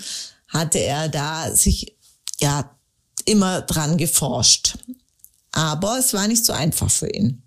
[0.49, 1.95] hatte er da sich,
[2.41, 2.69] ja,
[3.23, 4.75] immer dran geforscht.
[5.51, 7.43] Aber es war nicht so einfach für ihn.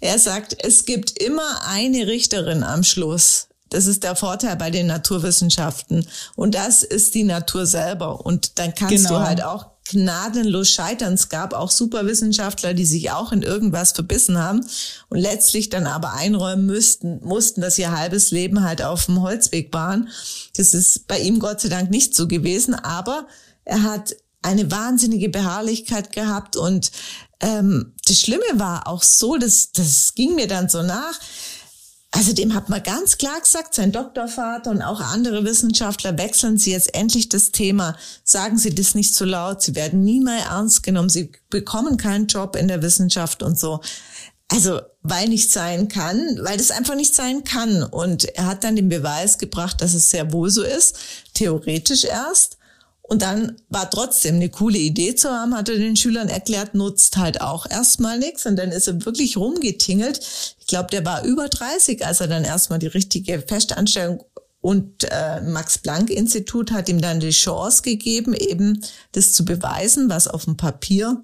[0.00, 3.48] Er sagt, es gibt immer eine Richterin am Schluss.
[3.70, 6.06] Das ist der Vorteil bei den Naturwissenschaften.
[6.34, 8.26] Und das ist die Natur selber.
[8.26, 9.20] Und dann kannst genau.
[9.20, 11.14] du halt auch gnadenlos scheitern.
[11.14, 14.66] Es gab auch Superwissenschaftler, die sich auch in irgendwas verbissen haben
[15.08, 19.72] und letztlich dann aber einräumen müssten, mussten, dass ihr halbes Leben halt auf dem Holzweg
[19.72, 20.08] waren.
[20.56, 23.26] Das ist bei ihm Gott sei Dank nicht so gewesen, aber
[23.64, 26.92] er hat eine wahnsinnige Beharrlichkeit gehabt und
[27.40, 31.18] ähm, das Schlimme war auch so, das, das ging mir dann so nach.
[32.14, 36.70] Also dem hat man ganz klar gesagt, sein Doktorvater und auch andere Wissenschaftler, wechseln Sie
[36.70, 40.44] jetzt endlich das Thema, sagen Sie das nicht zu so laut, Sie werden nie mehr
[40.44, 43.80] ernst genommen, Sie bekommen keinen Job in der Wissenschaft und so.
[44.48, 47.82] Also, weil nicht sein kann, weil das einfach nicht sein kann.
[47.82, 50.98] Und er hat dann den Beweis gebracht, dass es sehr wohl so ist,
[51.32, 52.58] theoretisch erst.
[53.12, 57.18] Und dann war trotzdem eine coole Idee zu haben, hat er den Schülern erklärt, nutzt
[57.18, 58.46] halt auch erstmal nichts.
[58.46, 60.18] Und dann ist er wirklich rumgetingelt.
[60.58, 64.24] Ich glaube, der war über 30, als er dann erstmal die richtige Festanstellung
[64.62, 68.80] und äh, Max Planck Institut hat ihm dann die Chance gegeben, eben
[69.12, 71.22] das zu beweisen, was auf dem Papier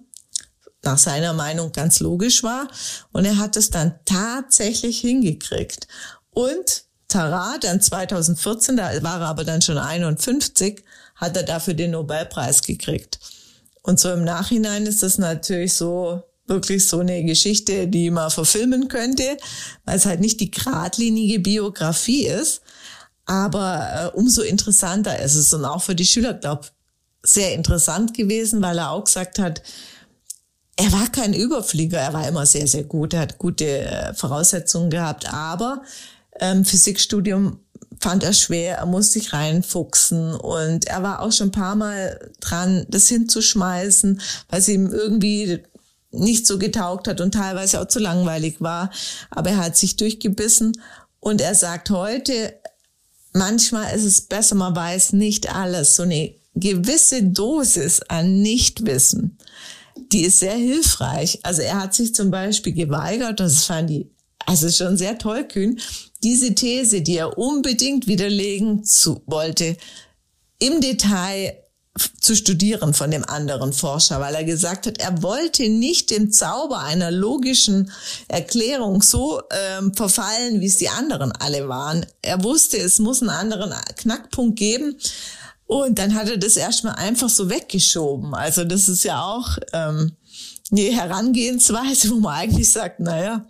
[0.82, 2.68] nach seiner Meinung ganz logisch war.
[3.12, 5.88] Und er hat es dann tatsächlich hingekriegt.
[6.32, 10.84] Und Tara, dann 2014, da war er aber dann schon 51,
[11.18, 13.18] hat er dafür den Nobelpreis gekriegt.
[13.82, 18.88] Und so im Nachhinein ist das natürlich so wirklich so eine Geschichte, die man verfilmen
[18.88, 19.36] könnte,
[19.84, 22.62] weil es halt nicht die geradlinige Biografie ist.
[23.26, 26.68] Aber äh, umso interessanter ist es und auch für die Schüler, glaube
[27.22, 29.62] sehr interessant gewesen, weil er auch gesagt hat,
[30.76, 34.90] er war kein Überflieger, er war immer sehr, sehr gut, er hat gute äh, Voraussetzungen
[34.90, 35.82] gehabt, aber
[36.40, 37.60] ähm, Physikstudium
[38.00, 42.30] fand er schwer, er musste sich reinfuchsen und er war auch schon ein paar Mal
[42.40, 45.62] dran, das hinzuschmeißen, weil es ihm irgendwie
[46.10, 48.90] nicht so getaugt hat und teilweise auch zu langweilig war.
[49.30, 50.80] Aber er hat sich durchgebissen
[51.20, 52.54] und er sagt heute,
[53.32, 55.96] manchmal ist es besser, man weiß nicht alles.
[55.96, 59.38] So eine gewisse Dosis an Nichtwissen,
[60.12, 61.40] die ist sehr hilfreich.
[61.42, 64.06] Also er hat sich zum Beispiel geweigert, das fand ich
[64.46, 65.78] also schon sehr tollkühn,
[66.22, 69.76] diese These, die er unbedingt widerlegen zu, wollte,
[70.58, 71.54] im Detail
[72.20, 76.80] zu studieren von dem anderen Forscher, weil er gesagt hat, er wollte nicht dem Zauber
[76.80, 77.90] einer logischen
[78.28, 82.06] Erklärung so ähm, verfallen, wie es die anderen alle waren.
[82.22, 84.96] Er wusste, es muss einen anderen Knackpunkt geben.
[85.66, 88.34] Und dann hat er das erstmal einfach so weggeschoben.
[88.34, 90.16] Also das ist ja auch ähm,
[90.70, 93.46] eine Herangehensweise, wo man eigentlich sagt, naja,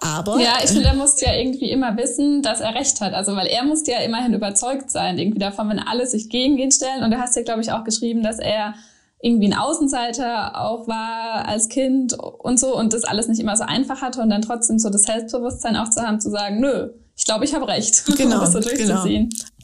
[0.00, 0.40] aber.
[0.40, 3.12] Ja, ich finde, er muss ja irgendwie immer wissen, dass er recht hat.
[3.12, 6.72] Also, weil er muss ja immerhin überzeugt sein, irgendwie davon, wenn alle sich gegen ihn
[6.72, 7.04] stellen.
[7.04, 8.74] Und du hast ja, glaube ich, auch geschrieben, dass er
[9.22, 13.64] irgendwie ein Außenseiter auch war als Kind und so und das alles nicht immer so
[13.64, 17.26] einfach hatte und dann trotzdem so das Selbstbewusstsein auch zu haben, zu sagen, nö, ich
[17.26, 18.02] glaube, ich habe recht.
[18.16, 19.04] Genau, das so genau.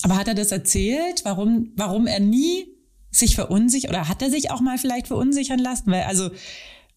[0.03, 2.67] Aber hat er das erzählt, warum, warum er nie
[3.11, 5.91] sich verunsichert oder hat er sich auch mal vielleicht verunsichern lassen?
[5.91, 6.29] Weil also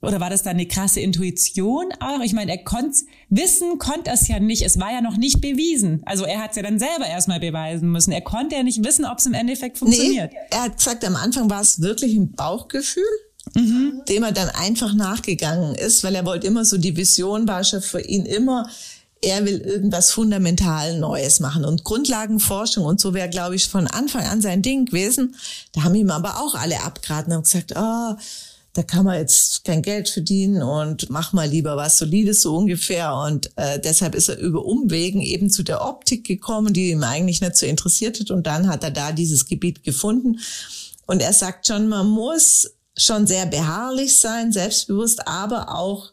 [0.02, 2.22] oder war das dann eine krasse Intuition auch?
[2.22, 4.62] Ich meine, er konnte wissen, konnte es ja nicht.
[4.62, 6.02] Es war ja noch nicht bewiesen.
[6.06, 8.12] Also er hat es ja dann selber erstmal beweisen müssen.
[8.12, 10.32] Er konnte ja nicht wissen, ob es im Endeffekt funktioniert.
[10.32, 13.04] Nee, er hat gesagt, am Anfang war es wirklich ein Bauchgefühl.
[13.56, 14.04] Mhm.
[14.08, 17.82] dem er dann einfach nachgegangen ist, weil er wollte immer so, die Vision war schon
[17.82, 18.70] für ihn immer,
[19.22, 21.66] er will irgendwas fundamental Neues machen.
[21.66, 25.36] Und Grundlagenforschung und so wäre, glaube ich, von Anfang an sein Ding gewesen.
[25.74, 28.16] Da haben ihm aber auch alle abgeraten und gesagt, oh,
[28.74, 33.16] da kann man jetzt kein Geld verdienen und mach mal lieber was Solides so ungefähr.
[33.16, 37.42] Und äh, deshalb ist er über Umwegen eben zu der Optik gekommen, die ihm eigentlich
[37.42, 38.30] nicht so interessiert hat.
[38.32, 40.40] Und dann hat er da dieses Gebiet gefunden.
[41.08, 46.12] Und er sagt schon, man muss schon sehr beharrlich sein, selbstbewusst, aber auch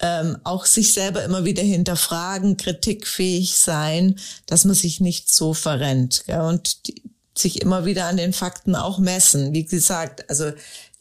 [0.00, 6.24] ähm, auch sich selber immer wieder hinterfragen, kritikfähig sein, dass man sich nicht so verrennt
[6.26, 6.40] gell?
[6.40, 7.02] und die,
[7.36, 9.54] sich immer wieder an den Fakten auch messen.
[9.54, 10.52] Wie gesagt, also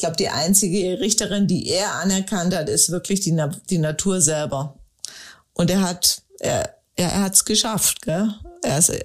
[0.01, 4.77] glaube, die einzige Richterin, die er anerkannt hat, ist wirklich die, Na die Natur selber.
[5.53, 8.01] Und er hat, er, er hat es geschafft.
[8.01, 8.33] Gell?
[8.61, 9.03] Er ist äh,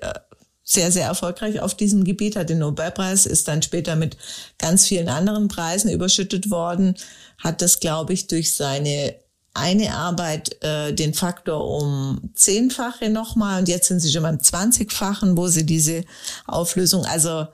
[0.65, 4.17] sehr, sehr erfolgreich auf diesem Gebiet, hat den Nobelpreis, ist dann später mit
[4.59, 6.97] ganz vielen anderen Preisen überschüttet worden,
[7.39, 9.15] hat das, glaube ich, durch seine
[9.57, 15.37] eine Arbeit äh, den Faktor um zehnfache nochmal und jetzt sind sie schon beim zwanzigfachen,
[15.37, 16.05] wo sie diese
[16.47, 17.47] Auflösung, also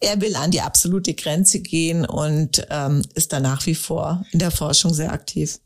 [0.00, 4.38] er will an die absolute Grenze gehen und ähm, ist da nach wie vor in
[4.38, 5.60] der Forschung sehr aktiv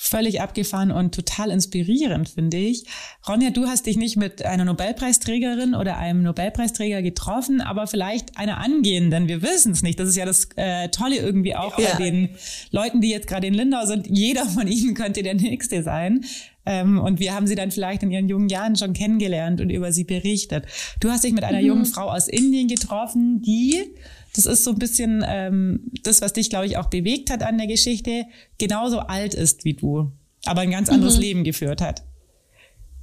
[0.00, 2.84] völlig abgefahren und total inspirierend, finde ich.
[3.26, 8.58] Ronja, du hast dich nicht mit einer Nobelpreisträgerin oder einem Nobelpreisträger getroffen, aber vielleicht einer
[8.58, 9.26] angehenden.
[9.26, 9.98] Wir wissen es nicht.
[9.98, 11.94] Das ist ja das äh, Tolle irgendwie auch ja.
[11.94, 12.28] bei den
[12.70, 14.06] Leuten, die jetzt gerade in Lindau sind.
[14.06, 16.24] Jeder von ihnen könnte der Nächste sein.
[16.70, 19.90] Ähm, und wir haben sie dann vielleicht in ihren jungen Jahren schon kennengelernt und über
[19.90, 20.66] sie berichtet.
[21.00, 21.66] Du hast dich mit einer mhm.
[21.66, 23.94] jungen Frau aus Indien getroffen, die
[24.36, 27.56] das ist so ein bisschen ähm, das, was dich, glaube ich, auch bewegt hat an
[27.56, 28.26] der Geschichte,
[28.58, 30.12] genauso alt ist wie du,
[30.44, 31.22] aber ein ganz anderes mhm.
[31.22, 32.02] Leben geführt hat.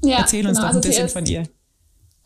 [0.04, 0.68] Ja, Erzähl uns genau.
[0.68, 1.44] doch ein also bisschen ist, von ihr.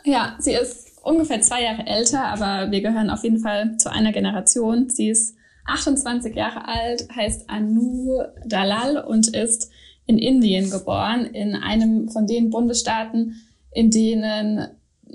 [0.04, 4.12] Ja, sie ist ungefähr zwei Jahre älter, aber wir gehören auf jeden Fall zu einer
[4.12, 4.90] Generation.
[4.90, 9.72] Sie ist 28 Jahre alt, heißt Anu Dalal und ist
[10.10, 13.36] in Indien geboren, in einem von den Bundesstaaten,
[13.72, 14.66] in denen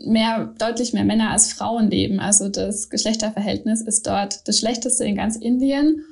[0.07, 2.21] mehr, deutlich mehr Männer als Frauen leben.
[2.21, 6.05] Also das Geschlechterverhältnis ist dort das schlechteste in ganz Indien.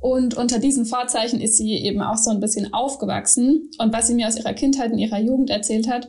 [0.00, 3.70] Und unter diesen Vorzeichen ist sie eben auch so ein bisschen aufgewachsen.
[3.76, 6.08] Und was sie mir aus ihrer Kindheit und ihrer Jugend erzählt hat,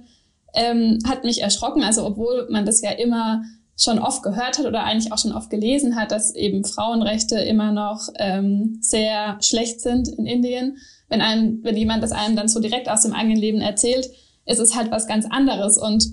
[0.53, 1.83] ähm, hat mich erschrocken.
[1.83, 3.43] Also obwohl man das ja immer
[3.77, 7.73] schon oft gehört hat oder eigentlich auch schon oft gelesen hat, dass eben Frauenrechte immer
[7.73, 10.77] noch ähm, sehr schlecht sind in Indien.
[11.11, 14.09] Wenn, ein, wenn jemand das einem dann so direkt aus dem eigenen Leben erzählt,
[14.45, 15.77] ist es halt was ganz anderes.
[15.77, 16.07] Und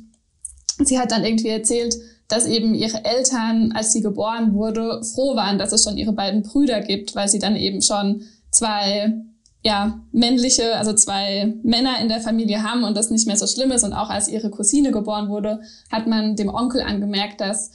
[0.84, 1.94] sie hat dann irgendwie erzählt,
[2.26, 6.42] dass eben ihre Eltern, als sie geboren wurde, froh waren, dass es schon ihre beiden
[6.42, 9.14] Brüder gibt, weil sie dann eben schon zwei
[9.62, 13.70] ja, männliche, also zwei Männer in der Familie haben und das nicht mehr so schlimm
[13.70, 13.84] ist.
[13.84, 15.60] Und auch als ihre Cousine geboren wurde,
[15.92, 17.70] hat man dem Onkel angemerkt, dass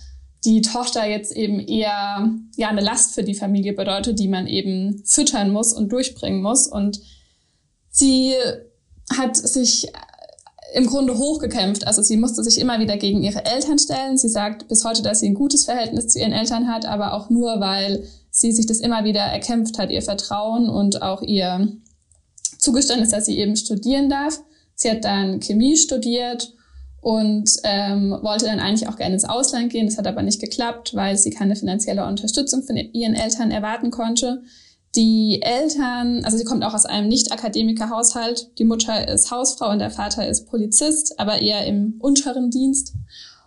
[0.46, 5.02] die Tochter jetzt eben eher ja eine Last für die Familie bedeutet, die man eben
[5.06, 6.68] füttern muss und durchbringen muss.
[6.68, 7.00] Und
[7.94, 8.34] sie
[9.16, 9.88] hat sich
[10.74, 11.86] im Grunde hochgekämpft.
[11.88, 14.18] Also sie musste sich immer wieder gegen ihre Eltern stellen.
[14.18, 17.30] Sie sagt bis heute, dass sie ein gutes Verhältnis zu ihren Eltern hat, aber auch
[17.30, 21.72] nur, weil sie sich das immer wieder erkämpft hat, ihr Vertrauen und auch ihr
[22.58, 24.42] Zugeständnis, dass sie eben studieren darf.
[24.74, 26.54] Sie hat dann Chemie studiert
[27.02, 29.86] und ähm, wollte dann eigentlich auch gerne ins Ausland gehen.
[29.86, 34.42] Das hat aber nicht geklappt, weil sie keine finanzielle Unterstützung von ihren Eltern erwarten konnte.
[34.96, 38.52] Die Eltern, also sie kommt auch aus einem Nicht-Akademiker-Haushalt.
[38.60, 42.94] Die Mutter ist Hausfrau und der Vater ist Polizist, aber eher im unteren Dienst.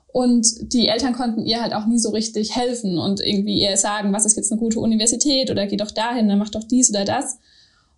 [0.09, 4.13] Und die Eltern konnten ihr halt auch nie so richtig helfen und irgendwie ihr sagen,
[4.13, 7.05] was ist jetzt eine gute Universität oder geh doch dahin, dann mach doch dies oder
[7.05, 7.39] das.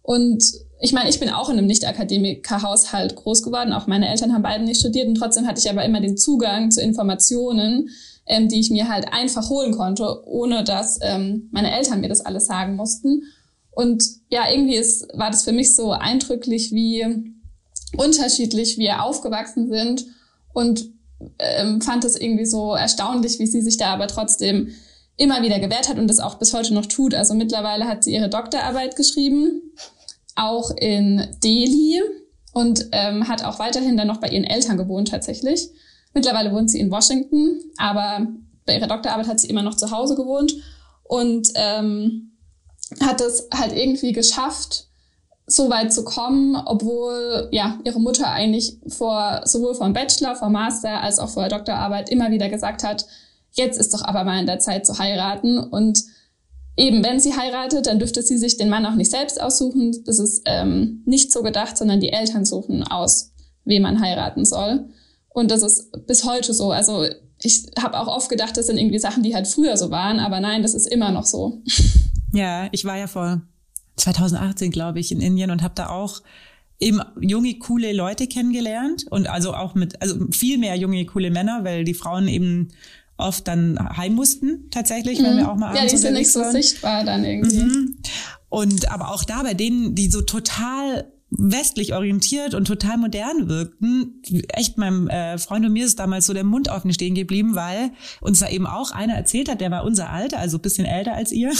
[0.02, 0.42] Und
[0.80, 3.72] ich meine, ich bin auch in einem Nicht-Akademiker-Haushalt groß geworden.
[3.72, 6.70] Auch meine Eltern haben beide nicht studiert und trotzdem hatte ich aber immer den Zugang
[6.70, 7.90] zu Informationen,
[8.26, 12.20] ähm, die ich mir halt einfach holen konnte, ohne dass ähm, meine Eltern mir das
[12.20, 13.22] alles sagen mussten.
[13.78, 17.06] Und ja, irgendwie ist, war das für mich so eindrücklich, wie
[17.96, 20.04] unterschiedlich wir aufgewachsen sind
[20.52, 20.86] und
[21.38, 24.72] ähm, fand es irgendwie so erstaunlich, wie sie sich da aber trotzdem
[25.16, 27.14] immer wieder gewehrt hat und das auch bis heute noch tut.
[27.14, 29.62] Also mittlerweile hat sie ihre Doktorarbeit geschrieben,
[30.34, 32.02] auch in Delhi
[32.52, 35.68] und ähm, hat auch weiterhin dann noch bei ihren Eltern gewohnt tatsächlich.
[36.14, 38.26] Mittlerweile wohnt sie in Washington, aber
[38.66, 40.52] bei ihrer Doktorarbeit hat sie immer noch zu Hause gewohnt
[41.04, 42.27] und ähm,
[43.00, 44.86] hat es halt irgendwie geschafft,
[45.46, 51.00] so weit zu kommen, obwohl ja ihre Mutter eigentlich vor sowohl vom Bachelor, vom Master
[51.02, 53.06] als auch vor der Doktorarbeit immer wieder gesagt hat,
[53.52, 56.04] jetzt ist doch aber mal in der Zeit zu heiraten und
[56.76, 60.04] eben, wenn sie heiratet, dann dürfte sie sich den Mann auch nicht selbst aussuchen.
[60.04, 63.32] Das ist ähm, nicht so gedacht, sondern die Eltern suchen aus,
[63.64, 64.88] wen man heiraten soll.
[65.30, 66.70] Und das ist bis heute so.
[66.70, 67.04] Also
[67.42, 70.40] ich habe auch oft gedacht, das sind irgendwie Sachen, die halt früher so waren, aber
[70.40, 71.62] nein, das ist immer noch so.
[72.32, 73.42] Ja, ich war ja vor
[73.96, 76.22] 2018, glaube ich, in Indien und habe da auch
[76.78, 81.64] eben junge, coole Leute kennengelernt und also auch mit, also viel mehr junge, coole Männer,
[81.64, 82.68] weil die Frauen eben
[83.16, 85.24] oft dann heim mussten, tatsächlich, mhm.
[85.24, 87.58] wenn wir auch mal Ja, die sind nicht so sichtbar dann irgendwie.
[87.58, 87.96] Mhm.
[88.48, 94.22] Und aber auch da bei denen, die so total westlich orientiert und total modern wirkten.
[94.48, 97.90] Echt, meinem äh, Freund und mir ist damals so der Mund offen stehen geblieben, weil
[98.20, 101.30] uns da eben auch einer erzählt hat, der war unser Alter, also bisschen älter als
[101.32, 101.52] ihr,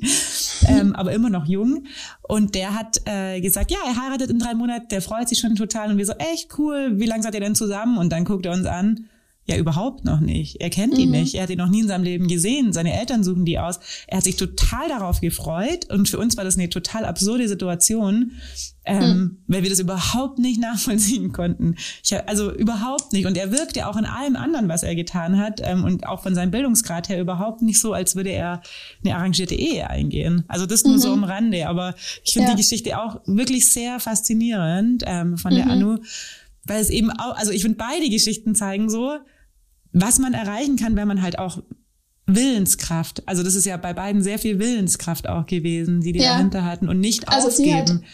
[0.68, 1.84] ähm, aber immer noch jung.
[2.22, 5.56] Und der hat äh, gesagt, ja, er heiratet in drei Monaten, der freut sich schon
[5.56, 5.90] total.
[5.90, 7.96] Und wir so, echt cool, wie lange seid ihr denn zusammen?
[7.96, 9.08] Und dann guckt er uns an
[9.48, 10.60] ja, überhaupt noch nicht.
[10.60, 11.14] Er kennt ihn mhm.
[11.14, 11.34] nicht.
[11.34, 12.74] Er hat ihn noch nie in seinem Leben gesehen.
[12.74, 13.80] Seine Eltern suchen die aus.
[14.06, 15.90] Er hat sich total darauf gefreut.
[15.90, 18.32] Und für uns war das eine total absurde Situation,
[18.84, 19.36] ähm, mhm.
[19.46, 21.76] weil wir das überhaupt nicht nachvollziehen konnten.
[22.04, 23.24] Ich, also überhaupt nicht.
[23.24, 25.62] Und er wirkt ja auch in allem anderen, was er getan hat.
[25.64, 28.60] Ähm, und auch von seinem Bildungsgrad her überhaupt nicht so, als würde er
[29.02, 30.44] eine arrangierte Ehe eingehen.
[30.48, 31.00] Also das nur mhm.
[31.00, 31.68] so am Rande.
[31.68, 32.54] Aber ich finde ja.
[32.54, 35.70] die Geschichte auch wirklich sehr faszinierend ähm, von der mhm.
[35.70, 35.98] Anu.
[36.64, 39.16] Weil es eben auch, also ich finde beide Geschichten zeigen so,
[40.00, 41.58] was man erreichen kann, wenn man halt auch
[42.26, 46.34] Willenskraft, also das ist ja bei beiden sehr viel Willenskraft auch gewesen, die die ja.
[46.34, 48.04] dahinter hatten und nicht also aufgeben.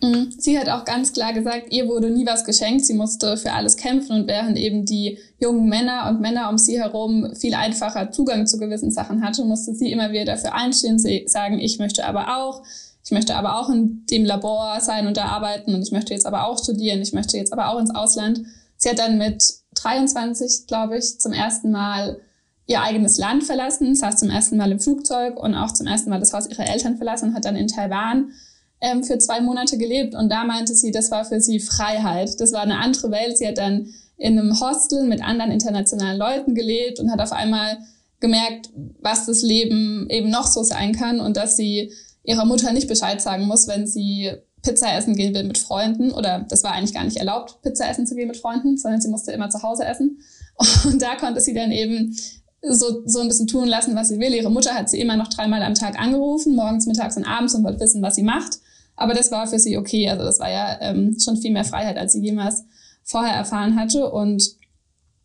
[0.00, 2.94] Sie hat, mh, sie hat auch ganz klar gesagt, ihr wurde nie was geschenkt, sie
[2.94, 7.34] musste für alles kämpfen und während eben die jungen Männer und Männer um sie herum
[7.36, 11.60] viel einfacher Zugang zu gewissen Sachen hatte, musste sie immer wieder dafür einstehen, sie sagen,
[11.60, 12.64] ich möchte aber auch,
[13.04, 16.26] ich möchte aber auch in dem Labor sein und da arbeiten und ich möchte jetzt
[16.26, 18.40] aber auch studieren, ich möchte jetzt aber auch ins Ausland.
[18.76, 22.20] Sie hat dann mit 23, glaube ich, zum ersten Mal
[22.66, 26.20] ihr eigenes Land verlassen, saß zum ersten Mal im Flugzeug und auch zum ersten Mal
[26.20, 28.32] das Haus ihrer Eltern verlassen und hat dann in Taiwan
[28.80, 30.14] ähm, für zwei Monate gelebt.
[30.14, 32.40] Und da meinte sie, das war für sie Freiheit.
[32.40, 33.38] Das war eine andere Welt.
[33.38, 37.78] Sie hat dann in einem Hostel mit anderen internationalen Leuten gelebt und hat auf einmal
[38.20, 38.70] gemerkt,
[39.00, 43.20] was das Leben eben noch so sein kann und dass sie ihrer Mutter nicht Bescheid
[43.20, 44.30] sagen muss, wenn sie
[44.62, 48.06] Pizza essen gehen will mit Freunden oder das war eigentlich gar nicht erlaubt, Pizza essen
[48.06, 50.20] zu gehen mit Freunden, sondern sie musste immer zu Hause essen.
[50.84, 52.16] Und da konnte sie dann eben
[52.62, 54.32] so, so ein bisschen tun lassen, was sie will.
[54.34, 57.64] Ihre Mutter hat sie immer noch dreimal am Tag angerufen, morgens, mittags und abends und
[57.64, 58.58] wollte wissen, was sie macht.
[58.94, 60.08] Aber das war für sie okay.
[60.08, 62.64] Also das war ja ähm, schon viel mehr Freiheit, als sie jemals
[63.02, 64.10] vorher erfahren hatte.
[64.12, 64.56] Und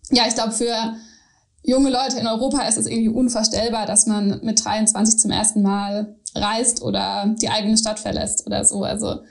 [0.09, 0.95] ja, ich glaube, für
[1.63, 6.15] junge Leute in Europa ist es irgendwie unvorstellbar, dass man mit 23 zum ersten Mal
[6.35, 8.83] reist oder die eigene Stadt verlässt oder so.
[8.83, 9.21] Also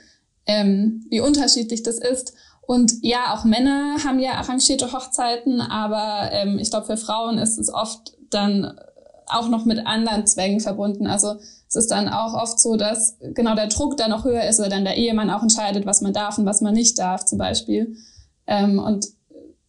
[0.45, 2.33] ähm, wie unterschiedlich das ist.
[2.61, 7.57] Und ja, auch Männer haben ja arrangierte Hochzeiten, aber ähm, ich glaube, für Frauen ist
[7.57, 8.77] es oft dann
[9.27, 11.07] auch noch mit anderen Zwängen verbunden.
[11.07, 11.35] Also
[11.67, 14.69] es ist dann auch oft so, dass genau der Druck dann noch höher ist oder
[14.69, 17.95] dann der Ehemann auch entscheidet, was man darf und was man nicht darf zum Beispiel.
[18.47, 19.07] Ähm, und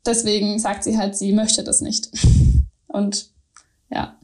[0.06, 2.10] deswegen sagt sie halt, sie möchte das nicht.
[2.88, 3.30] Und
[3.90, 4.17] ja.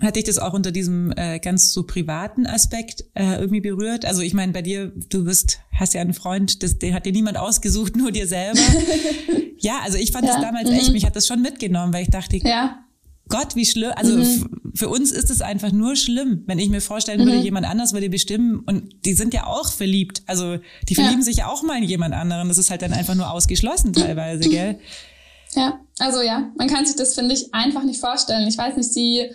[0.00, 4.04] Hat dich das auch unter diesem äh, ganz so privaten Aspekt äh, irgendwie berührt?
[4.06, 7.12] Also ich meine, bei dir, du bist, hast ja einen Freund, das, den hat dir
[7.12, 8.60] niemand ausgesucht, nur dir selber.
[9.58, 10.34] ja, also ich fand ja.
[10.34, 10.76] das damals mhm.
[10.76, 12.84] echt, mich hat das schon mitgenommen, weil ich dachte, ja.
[13.28, 13.92] Gott, wie schlimm.
[13.94, 14.72] Also mhm.
[14.74, 17.44] für uns ist es einfach nur schlimm, wenn ich mir vorstellen würde, mhm.
[17.44, 20.22] jemand anders würde bestimmen und die sind ja auch verliebt.
[20.26, 21.24] Also die verlieben ja.
[21.24, 22.48] sich ja auch mal in jemand anderen.
[22.48, 24.80] Das ist halt dann einfach nur ausgeschlossen teilweise, gell?
[25.54, 28.48] Ja, also ja, man kann sich das, finde ich, einfach nicht vorstellen.
[28.48, 29.30] Ich weiß nicht, sie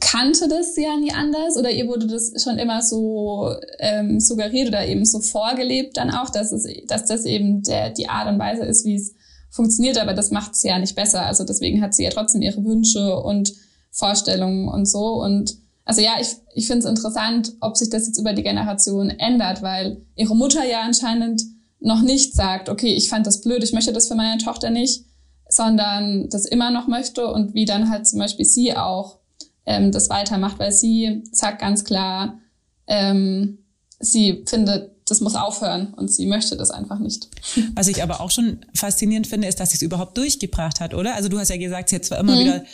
[0.00, 4.86] kannte das ja nie anders oder ihr wurde das schon immer so ähm, suggeriert oder
[4.86, 8.64] eben so vorgelebt dann auch, dass es, dass das eben der, die Art und Weise
[8.64, 9.14] ist, wie es
[9.50, 11.26] funktioniert, aber das macht es ja nicht besser.
[11.26, 13.52] Also deswegen hat sie ja trotzdem ihre Wünsche und
[13.90, 15.22] Vorstellungen und so.
[15.22, 19.10] Und also ja, ich, ich finde es interessant, ob sich das jetzt über die Generation
[19.10, 21.42] ändert, weil ihre Mutter ja anscheinend
[21.78, 25.04] noch nicht sagt, okay, ich fand das blöd, ich möchte das für meine Tochter nicht,
[25.48, 29.18] sondern das immer noch möchte und wie dann halt zum Beispiel sie auch
[29.66, 32.38] ähm, das weitermacht, weil sie sagt ganz klar,
[32.86, 33.58] ähm,
[33.98, 37.28] sie findet, das muss aufhören und sie möchte das einfach nicht.
[37.74, 41.14] Was ich aber auch schon faszinierend finde, ist, dass sie es überhaupt durchgebracht hat, oder?
[41.14, 42.40] Also du hast ja gesagt, sie hat zwar immer mhm.
[42.40, 42.64] wieder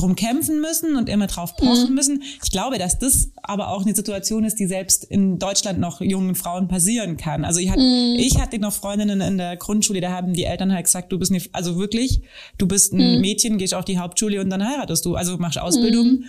[0.00, 1.94] drum kämpfen müssen und immer drauf pochen mhm.
[1.94, 2.22] müssen.
[2.42, 6.34] Ich glaube, dass das aber auch eine Situation ist, die selbst in Deutschland noch jungen
[6.34, 7.44] Frauen passieren kann.
[7.44, 8.16] Also ich hatte, mhm.
[8.18, 11.30] ich hatte noch Freundinnen in der Grundschule, da haben die Eltern halt gesagt, du bist
[11.30, 12.22] nicht, also wirklich,
[12.58, 13.20] du bist ein mhm.
[13.20, 16.24] Mädchen, gehst auf die Hauptschule und dann heiratest du, also machst Ausbildung.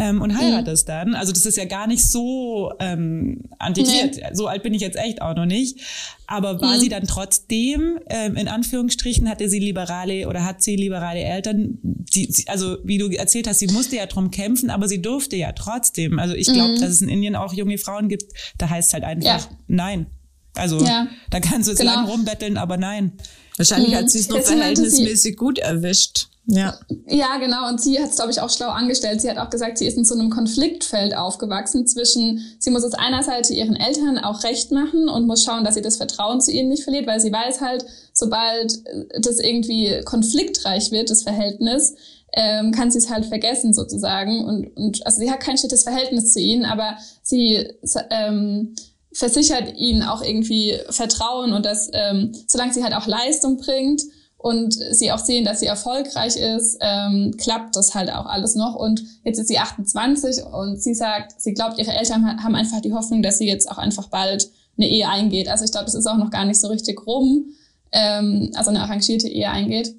[0.00, 0.06] Mhm.
[0.06, 0.92] ähm, und heiratest mhm.
[0.92, 1.14] dann.
[1.14, 4.16] Also das ist ja gar nicht so ähm, antiquiert.
[4.16, 4.22] Nee.
[4.32, 5.78] So alt bin ich jetzt echt auch noch nicht.
[6.26, 6.80] Aber war mhm.
[6.80, 11.78] sie dann trotzdem, ähm, in Anführungsstrichen, hatte sie liberale oder hat sie liberale Eltern?
[11.82, 15.52] Die, also wie du erzählt hast, sie musste ja drum kämpfen, aber sie durfte ja
[15.52, 16.18] trotzdem.
[16.18, 16.80] Also ich glaube, mhm.
[16.80, 19.56] dass es in Indien auch junge Frauen gibt, da heißt halt einfach ja.
[19.66, 20.06] nein.
[20.54, 21.06] Also ja.
[21.30, 21.94] da kannst du jetzt genau.
[21.94, 23.12] lang rumbetteln, aber nein.
[23.56, 24.08] Wahrscheinlich hat mhm.
[24.08, 26.29] sie es noch verhältnismäßig gut erwischt.
[26.52, 26.74] Ja.
[27.06, 27.68] Ja, genau.
[27.68, 29.20] Und sie hat es, glaube ich, auch schlau angestellt.
[29.20, 32.94] Sie hat auch gesagt, sie ist in so einem Konfliktfeld aufgewachsen zwischen, sie muss es
[32.94, 36.68] einerseits ihren Eltern auch recht machen und muss schauen, dass sie das Vertrauen zu ihnen
[36.68, 38.80] nicht verliert, weil sie weiß halt, sobald
[39.20, 41.94] das irgendwie konfliktreich wird, das Verhältnis,
[42.32, 44.44] ähm, kann sie es halt vergessen sozusagen.
[44.44, 47.68] Und, und also sie hat kein schlechtes Verhältnis zu ihnen, aber sie
[48.10, 48.74] ähm,
[49.12, 54.02] versichert ihnen auch irgendwie Vertrauen und dass, ähm, solange sie halt auch Leistung bringt,
[54.42, 58.74] und sie auch sehen, dass sie erfolgreich ist, ähm, klappt das halt auch alles noch.
[58.74, 62.94] Und jetzt ist sie 28 und sie sagt, sie glaubt, ihre Eltern haben einfach die
[62.94, 65.48] Hoffnung, dass sie jetzt auch einfach bald eine Ehe eingeht.
[65.48, 67.50] Also ich glaube, das ist auch noch gar nicht so richtig rum,
[67.92, 69.94] ähm, also eine arrangierte Ehe eingeht.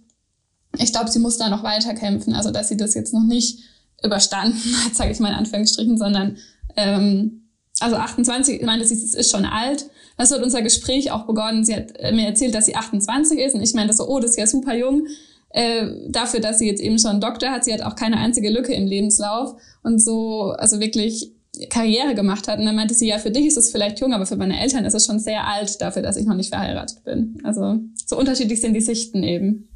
[0.79, 3.59] Ich glaube, sie muss da noch weiter kämpfen, also dass sie das jetzt noch nicht
[4.03, 6.37] überstanden hat, sage ich mal in Anführungsstrichen, sondern
[6.77, 7.47] ähm,
[7.79, 9.85] also 28, ich meine, ist, ist schon alt,
[10.17, 11.63] das hat unser Gespräch auch begonnen.
[11.63, 14.31] Sie hat äh, mir erzählt, dass sie 28 ist und ich meinte so, oh, das
[14.31, 15.07] ist ja super jung.
[15.49, 18.73] Äh, dafür, dass sie jetzt eben schon Doktor hat, sie hat auch keine einzige Lücke
[18.73, 21.31] im Lebenslauf und so, also wirklich
[21.69, 22.59] Karriere gemacht hat.
[22.59, 24.85] Und dann meinte sie, ja, für dich ist es vielleicht jung, aber für meine Eltern
[24.85, 27.37] ist es schon sehr alt dafür, dass ich noch nicht verheiratet bin.
[27.43, 29.67] Also so unterschiedlich sind die Sichten eben.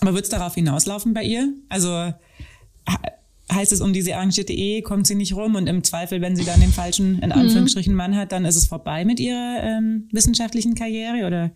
[0.00, 1.52] Aber wird es darauf hinauslaufen bei ihr?
[1.68, 2.12] Also
[3.52, 6.44] heißt es, um diese arrangierte Ehe kommt sie nicht rum und im Zweifel, wenn sie
[6.44, 7.32] dann den falschen, in mhm.
[7.32, 11.50] Anführungsstrichen, Mann hat, dann ist es vorbei mit ihrer ähm, wissenschaftlichen Karriere oder?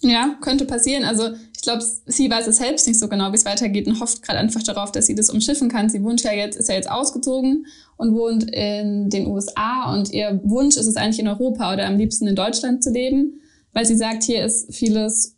[0.00, 1.04] Ja, könnte passieren.
[1.04, 4.22] Also ich glaube, sie weiß es selbst nicht so genau, wie es weitergeht und hofft
[4.22, 5.88] gerade einfach darauf, dass sie das umschiffen kann.
[5.88, 10.40] Sie wohnt ja jetzt, ist ja jetzt ausgezogen und wohnt in den USA und ihr
[10.44, 13.40] Wunsch ist es eigentlich in Europa oder am liebsten in Deutschland zu leben,
[13.72, 15.35] weil sie sagt, hier ist vieles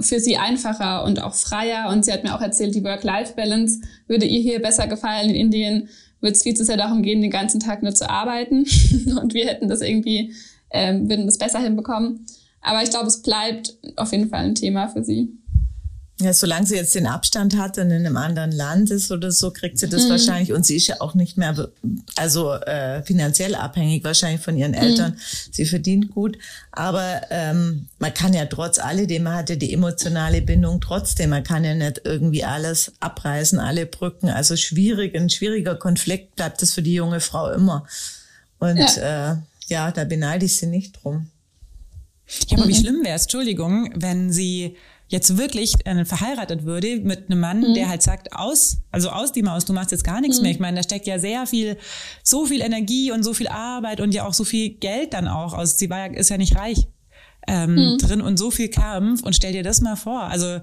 [0.00, 1.88] für sie einfacher und auch freier.
[1.90, 5.30] Und sie hat mir auch erzählt, die Work-Life-Balance würde ihr hier besser gefallen.
[5.30, 5.88] In Indien
[6.20, 8.64] würde es viel zu sehr darum gehen, den ganzen Tag nur zu arbeiten.
[9.20, 10.34] und wir hätten das irgendwie,
[10.70, 12.26] ähm, würden das besser hinbekommen.
[12.60, 15.32] Aber ich glaube, es bleibt auf jeden Fall ein Thema für sie.
[16.20, 19.52] Ja, solange sie jetzt den Abstand hat und in einem anderen Land ist oder so,
[19.52, 20.10] kriegt sie das mhm.
[20.10, 20.52] wahrscheinlich.
[20.52, 21.70] Und sie ist ja auch nicht mehr,
[22.16, 25.12] also äh, finanziell abhängig wahrscheinlich von ihren Eltern.
[25.12, 25.52] Mhm.
[25.52, 26.36] Sie verdient gut.
[26.72, 31.30] Aber ähm, man kann ja trotz alledem, man hatte die emotionale Bindung trotzdem.
[31.30, 34.28] Man kann ja nicht irgendwie alles abreißen, alle Brücken.
[34.28, 37.86] Also schwierig, ein schwieriger Konflikt bleibt das für die junge Frau immer.
[38.58, 39.36] Und ja, äh,
[39.68, 41.30] ja da beneide ich sie nicht drum.
[42.48, 42.70] Ja, aber mhm.
[42.70, 44.76] wie schlimm wäre es, Entschuldigung, wenn sie
[45.08, 47.74] jetzt wirklich äh, verheiratet würde mit einem Mann, mhm.
[47.74, 50.42] der halt sagt, aus, also aus die Maus, du machst jetzt gar nichts mhm.
[50.42, 50.52] mehr.
[50.52, 51.76] Ich meine, da steckt ja sehr viel,
[52.22, 55.54] so viel Energie und so viel Arbeit und ja auch so viel Geld dann auch
[55.54, 55.78] aus.
[55.78, 56.86] Sie war ja, ist ja nicht reich.
[57.50, 57.98] Ähm, mhm.
[57.98, 60.24] drin und so viel Kampf und stell dir das mal vor.
[60.24, 60.60] Also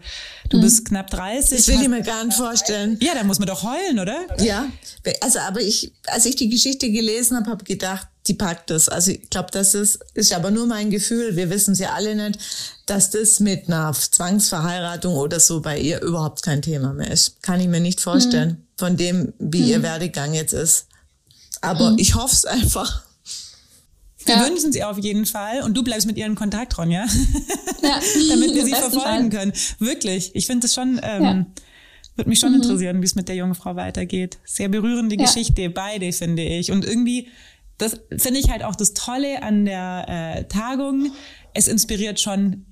[0.50, 0.62] du mhm.
[0.62, 1.58] bist knapp 30.
[1.58, 3.00] Das will ich mir gar nicht vorstellen.
[3.02, 4.28] Ja, da muss man doch heulen, oder?
[4.38, 4.68] Ja,
[5.22, 8.90] also aber ich, als ich die Geschichte gelesen habe, habe gedacht, die packt es.
[8.90, 11.36] Also ich glaube, das ist, ist aber nur mein Gefühl.
[11.36, 12.40] Wir wissen es ja alle nicht,
[12.86, 17.42] dass das mit einer Zwangsverheiratung oder so bei ihr überhaupt kein Thema mehr ist.
[17.44, 18.64] Kann ich mir nicht vorstellen, mhm.
[18.78, 19.68] von dem, wie mhm.
[19.68, 20.88] ihr Werdegang jetzt ist.
[21.62, 22.00] Aber mhm.
[22.00, 23.04] ich hoffe es einfach.
[24.26, 24.46] Wir ja.
[24.46, 27.06] wünschen sie auf jeden Fall und du bleibst mit ihr in Kontakt, Ronja.
[27.84, 28.00] Ja.
[28.30, 29.30] Damit wir sie verfolgen Fall.
[29.30, 29.54] können.
[29.78, 30.32] Wirklich.
[30.34, 31.46] Ich finde es schon, ähm, ja.
[32.16, 32.64] würde mich schon mhm.
[32.64, 34.40] interessieren, wie es mit der jungen Frau weitergeht.
[34.44, 35.26] Sehr berührende ja.
[35.26, 36.72] Geschichte, beide, finde ich.
[36.72, 37.28] Und irgendwie
[37.78, 41.12] das finde ich halt auch das Tolle an der äh, Tagung.
[41.54, 42.66] Es inspiriert schon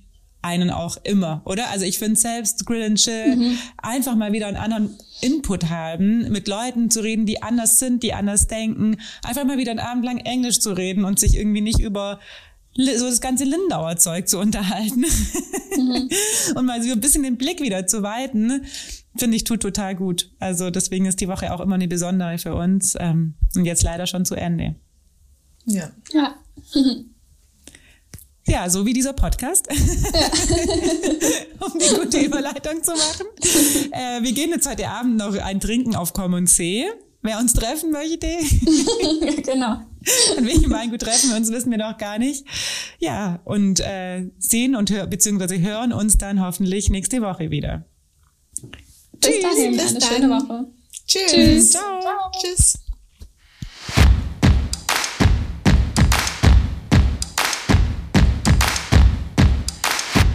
[0.43, 1.69] einen auch immer, oder?
[1.69, 3.57] Also ich finde selbst Grill and Chill mhm.
[3.77, 8.13] einfach mal wieder einen anderen Input haben, mit Leuten zu reden, die anders sind, die
[8.13, 11.79] anders denken, einfach mal wieder einen Abend lang Englisch zu reden und sich irgendwie nicht
[11.79, 12.19] über
[12.75, 15.05] so das ganze Lindauer Zeug zu unterhalten
[15.77, 16.09] mhm.
[16.55, 18.65] und mal so ein bisschen den Blick wieder zu weiten,
[19.15, 20.31] finde ich tut total gut.
[20.39, 24.07] Also deswegen ist die Woche auch immer eine besondere für uns ähm, und jetzt leider
[24.07, 24.75] schon zu Ende.
[25.65, 25.91] Ja.
[26.11, 26.35] Ja.
[28.45, 29.75] Ja, so wie dieser Podcast, ja.
[31.65, 33.25] um die gute Überleitung zu machen.
[33.91, 36.85] Äh, wir gehen jetzt heute Abend noch ein Trinken auf Common See.
[37.21, 38.27] Wer uns treffen möchte.
[39.43, 39.77] genau.
[40.37, 42.45] An welchem Weingut treffen wir uns, wissen wir noch gar nicht.
[42.99, 47.85] Ja, und äh, sehen und hören, beziehungsweise hören uns dann hoffentlich nächste Woche wieder.
[48.61, 48.71] Bis
[49.21, 49.41] Tschüss.
[49.41, 50.09] dahin, Bis eine dann.
[50.09, 50.67] schöne Woche.
[51.07, 51.31] Tschüss.
[51.31, 51.71] Tschüss.
[51.71, 52.01] Ciao.
[52.01, 52.31] Ciao.
[52.41, 52.82] Tschüss.